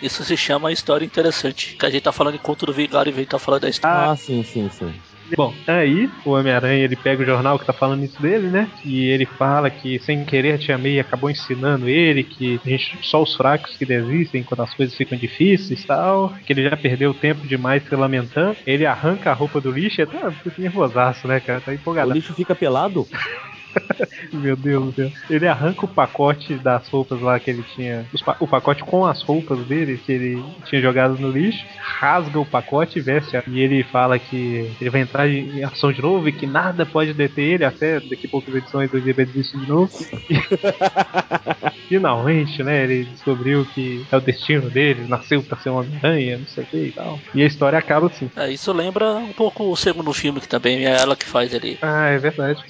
Isso 0.00 0.22
se 0.22 0.36
chama 0.36 0.70
história 0.70 1.04
interessante. 1.04 1.76
Que 1.76 1.86
a 1.86 1.90
gente 1.90 2.02
tá 2.02 2.12
falando 2.12 2.36
em 2.36 2.38
conto 2.38 2.66
do 2.66 2.72
vigário 2.72 3.10
e 3.10 3.12
vem 3.12 3.24
tá 3.24 3.38
falando 3.38 3.62
da 3.62 3.68
história. 3.68 4.12
Ah, 4.12 4.16
sim, 4.16 4.42
sim, 4.44 4.68
sim. 4.70 4.92
Bom, 5.36 5.52
aí 5.66 6.08
o 6.24 6.30
Homem-Aranha 6.30 6.84
ele 6.84 6.96
pega 6.96 7.22
o 7.22 7.26
jornal 7.26 7.58
que 7.58 7.66
tá 7.66 7.72
falando 7.72 8.04
isso 8.04 8.20
dele, 8.20 8.48
né? 8.48 8.68
E 8.84 9.04
ele 9.06 9.26
fala 9.26 9.70
que 9.70 9.98
sem 10.00 10.24
querer 10.24 10.54
a 10.54 10.58
Tia 10.58 10.78
May 10.78 10.98
acabou 10.98 11.30
ensinando 11.30 11.88
ele 11.88 12.24
que 12.24 12.60
a 12.64 12.68
gente, 12.68 12.98
só 13.02 13.22
os 13.22 13.34
fracos 13.36 13.76
que 13.76 13.84
desistem 13.84 14.42
quando 14.42 14.62
as 14.62 14.74
coisas 14.74 14.96
ficam 14.96 15.18
difíceis 15.18 15.82
e 15.82 15.86
tal. 15.86 16.34
Que 16.46 16.52
ele 16.52 16.68
já 16.68 16.76
perdeu 16.76 17.12
tempo 17.14 17.46
demais 17.46 17.82
se 17.82 17.94
lamentando. 17.94 18.56
Ele 18.66 18.86
arranca 18.86 19.30
a 19.30 19.34
roupa 19.34 19.60
do 19.60 19.70
lixo 19.70 20.00
e 20.00 20.02
até 20.02 20.30
fica 20.30 20.60
nervosaço, 20.62 21.28
né, 21.28 21.40
cara? 21.40 21.60
Tá 21.60 21.70
O 21.70 21.74
empolgado. 21.74 22.12
lixo 22.12 22.34
fica 22.34 22.54
pelado? 22.54 23.06
Meu 24.32 24.56
Deus 24.56 24.84
do 24.86 24.92
céu. 24.94 25.10
Ele 25.30 25.46
arranca 25.46 25.84
o 25.84 25.88
pacote 25.88 26.54
das 26.56 26.88
roupas 26.88 27.20
lá 27.20 27.38
que 27.38 27.50
ele 27.50 27.62
tinha. 27.74 28.04
o 28.40 28.46
pacote 28.46 28.82
com 28.84 29.04
as 29.06 29.22
roupas 29.22 29.58
dele 29.66 29.98
que 29.98 30.12
ele 30.12 30.44
tinha 30.66 30.80
jogado 30.80 31.18
no 31.18 31.30
lixo. 31.30 31.64
Rasga 31.80 32.38
o 32.38 32.46
pacote 32.46 32.98
e 32.98 33.02
veste. 33.02 33.36
a- 33.36 33.42
E 33.46 33.60
ele 33.60 33.82
fala 33.84 34.18
que 34.18 34.70
ele 34.80 34.90
vai 34.90 35.00
entrar 35.00 35.28
em 35.28 35.62
ação 35.64 35.92
de 35.92 36.00
novo 36.02 36.28
e 36.28 36.32
que 36.32 36.46
nada 36.46 36.84
pode 36.86 37.12
deter 37.14 37.54
ele. 37.54 37.64
Até 37.64 38.00
daqui 38.00 38.26
a 38.26 38.30
poucas 38.30 38.54
edições 38.54 38.90
do 38.90 39.00
dia 39.00 39.14
vai 39.14 39.24
desistir 39.24 39.58
de 39.58 39.68
novo. 39.68 39.90
Finalmente, 41.88 42.62
né? 42.62 42.84
Ele 42.84 43.04
descobriu 43.04 43.64
que 43.74 44.04
é 44.10 44.16
o 44.16 44.20
destino 44.20 44.68
dele. 44.70 45.06
Nasceu 45.08 45.42
pra 45.42 45.58
ser 45.58 45.70
uma 45.70 45.86
aranha, 46.02 46.38
não 46.38 46.46
sei 46.46 46.64
o 46.64 46.66
que 46.66 46.76
e 46.76 46.92
tal. 46.92 47.18
E 47.34 47.42
a 47.42 47.46
história 47.46 47.78
acaba 47.78 48.06
assim. 48.06 48.30
É, 48.36 48.50
isso 48.50 48.72
lembra 48.72 49.14
um 49.14 49.32
pouco 49.32 49.64
o 49.70 49.76
segundo 49.76 50.12
filme 50.12 50.40
que 50.40 50.48
também 50.48 50.86
é 50.86 50.96
ela 51.00 51.16
que 51.16 51.24
faz 51.26 51.54
ali. 51.54 51.78
Ah, 51.80 52.08
é 52.08 52.18
verdade. 52.18 52.62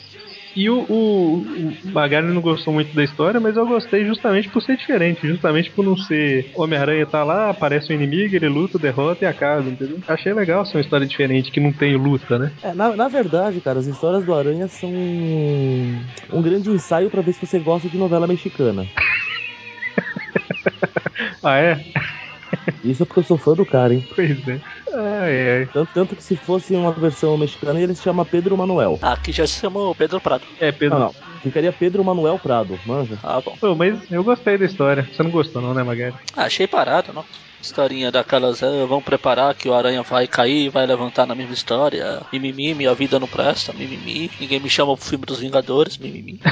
E 0.59 0.69
o, 0.69 0.81
o, 0.89 1.37
o 1.37 1.93
Magari 1.93 2.27
não 2.27 2.41
gostou 2.41 2.75
muito 2.75 2.93
da 2.93 3.05
história, 3.05 3.39
mas 3.39 3.57
eu 3.57 3.65
gostei 3.65 4.05
justamente 4.05 4.49
por 4.49 4.61
ser 4.61 4.77
diferente, 4.77 5.25
justamente 5.25 5.71
por 5.71 5.85
não 5.85 5.97
ser 5.97 6.51
Homem-Aranha 6.57 7.07
tá 7.07 7.23
lá, 7.23 7.49
aparece 7.49 7.93
um 7.93 7.95
inimigo, 7.95 8.35
ele 8.35 8.49
luta, 8.49 8.77
derrota 8.77 9.25
e 9.25 9.29
acaba, 9.29 9.69
entendeu? 9.69 10.01
Achei 10.09 10.35
legal 10.35 10.67
ser 10.67 10.79
uma 10.79 10.81
história 10.81 11.07
diferente, 11.07 11.53
que 11.53 11.61
não 11.61 11.73
tem 11.73 11.97
luta, 11.97 12.41
né? 12.41 12.51
É, 12.61 12.75
na, 12.75 12.97
na 12.97 13.07
verdade, 13.07 13.61
cara, 13.61 13.79
as 13.79 13.87
histórias 13.87 14.25
do 14.25 14.35
Aranha 14.35 14.67
são 14.67 14.91
um, 14.91 16.03
um 16.33 16.43
grande 16.43 16.71
ensaio 16.71 17.09
pra 17.09 17.23
ver 17.23 17.35
se 17.35 17.47
você 17.47 17.61
gosta 17.61 17.89
de 17.89 17.97
novela 17.97 18.27
mexicana. 18.27 18.85
Ah, 21.41 21.59
é? 21.59 21.81
Isso 22.85 23.03
é 23.03 23.07
porque 23.07 23.21
eu 23.21 23.25
sou 23.25 23.39
fã 23.39 23.55
do 23.55 23.65
cara, 23.65 23.95
hein? 23.95 24.05
Pois 24.15 24.49
é. 24.49 24.61
Ai, 24.95 25.59
ai. 25.59 25.67
Tanto, 25.67 25.91
tanto 25.93 26.17
que 26.17 26.23
se 26.23 26.37
fosse 26.37 26.75
uma 26.75 26.93
versão 26.93 27.37
mexicana, 27.37 27.81
ele 27.81 27.95
se 27.95 28.03
chama 28.03 28.25
Pedro 28.25 28.57
Manuel. 28.57 28.99
Ah, 29.03 29.13
aqui 29.13 29.33
já 29.33 29.47
se 29.47 29.61
chamou 29.61 29.95
Pedro 29.95 30.21
Prado. 30.21 30.45
É, 30.61 30.73
Pedro. 30.73 30.99
Não, 30.99 31.07
não. 31.07 31.28
Ficaria 31.43 31.73
Pedro 31.73 32.05
Manuel 32.05 32.39
Prado, 32.39 32.79
manja. 32.87 33.19
Ah, 33.23 33.41
bom. 33.41 33.57
Pô, 33.61 33.75
mas 33.75 33.99
eu 34.11 34.23
gostei 34.25 34.59
da 34.59 34.65
história. 34.65 35.09
Você 35.13 35.23
não 35.23 35.31
gostou 35.31 35.63
não, 35.63 35.75
né, 35.75 35.83
Magari? 35.83 36.15
Ah, 36.37 36.45
achei 36.45 36.67
parado, 36.67 37.13
não? 37.13 37.25
Historinha 37.61 38.13
daquelas, 38.13 38.63
ah, 38.63 38.87
vamos 38.87 39.05
preparar 39.05 39.55
que 39.55 39.69
o 39.69 39.75
aranha 39.75 40.03
vai 40.03 40.27
cair 40.29 40.67
e 40.67 40.69
vai 40.69 40.87
levantar 40.87 41.27
na 41.27 41.35
mesma 41.35 41.55
história. 41.55 42.23
Mimimi, 42.33 42.73
minha 42.75 42.95
vida 42.95 43.19
não 43.19 43.27
presta, 43.27 43.73
mimimi. 43.73 44.31
Ninguém 44.39 44.61
me 44.61 44.71
chama 44.71 44.97
pro 44.97 45.05
filme 45.05 45.27
dos 45.27 45.41
Vingadores, 45.41 45.99
mimimi. 45.99 46.41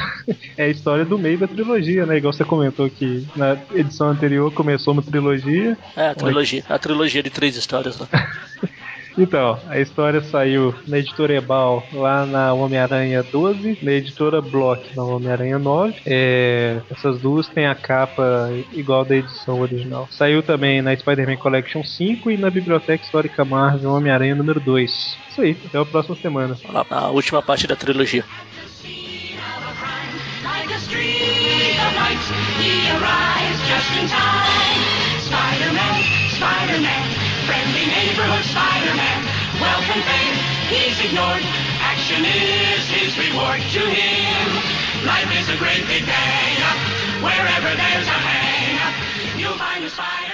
É 0.57 0.65
a 0.65 0.69
história 0.69 1.05
do 1.05 1.17
meio 1.19 1.37
da 1.37 1.47
trilogia, 1.47 2.05
né? 2.05 2.17
Igual 2.17 2.33
você 2.33 2.43
comentou 2.43 2.89
que 2.89 3.25
na 3.35 3.55
edição 3.73 4.09
anterior 4.09 4.51
começou 4.51 4.91
uma 4.91 5.03
trilogia. 5.03 5.77
É, 5.95 6.07
a 6.07 6.15
trilogia. 6.15 6.63
A 6.67 6.79
trilogia 6.79 7.21
de 7.21 7.29
três 7.29 7.55
histórias 7.55 7.97
lá. 7.97 8.07
Então, 9.17 9.59
a 9.67 9.79
história 9.79 10.21
saiu 10.21 10.75
na 10.87 10.99
editora 10.99 11.33
Ebal, 11.33 11.83
lá 11.91 12.23
na 12.23 12.53
Homem-Aranha 12.53 13.23
12, 13.23 13.79
na 13.81 13.91
editora 13.93 14.39
Block, 14.41 14.95
na 14.95 15.03
Homem-Aranha 15.03 15.57
9. 15.57 15.95
É, 16.05 16.79
essas 16.91 17.19
duas 17.19 17.47
têm 17.47 17.65
a 17.65 17.73
capa 17.73 18.51
igual 18.73 19.03
da 19.03 19.15
edição 19.15 19.59
original. 19.59 20.07
Saiu 20.11 20.43
também 20.43 20.83
na 20.83 20.95
Spider-Man 20.95 21.37
Collection 21.37 21.83
5 21.83 22.29
e 22.29 22.37
na 22.37 22.51
Biblioteca 22.51 23.03
Histórica 23.03 23.43
Marvel 23.43 23.91
Homem-Aranha 23.91 24.35
número 24.35 24.59
2. 24.59 25.17
Isso 25.31 25.41
aí, 25.41 25.57
até 25.65 25.79
a 25.79 25.85
próxima 25.85 26.15
semana. 26.15 26.55
Lá 26.71 26.85
na 26.89 27.09
última 27.09 27.41
parte 27.41 27.65
da 27.65 27.75
trilogia. 27.75 28.23
A 28.23 28.67
Spider-Man, 36.37 37.03
friendly 37.47 37.85
neighborhood 37.87 38.43
Spider-Man. 38.43 39.16
And 39.55 40.03
fame, 40.03 40.35
he's 40.67 40.99
ignored. 40.99 41.41
Action 41.79 42.25
is 42.25 42.85
his 42.89 43.17
reward 43.17 43.61
to 43.61 43.79
him. 43.79 45.05
Life 45.07 45.31
is 45.39 45.47
a 45.49 45.57
great 45.57 45.87
big 45.87 46.05
bang. 46.05 47.23
Wherever 47.23 47.73
there's 47.73 48.07
a 48.07 48.19
hang, 48.19 49.39
you'll 49.39 49.57
find 49.57 49.85
a 49.85 49.89
spider. 49.89 50.26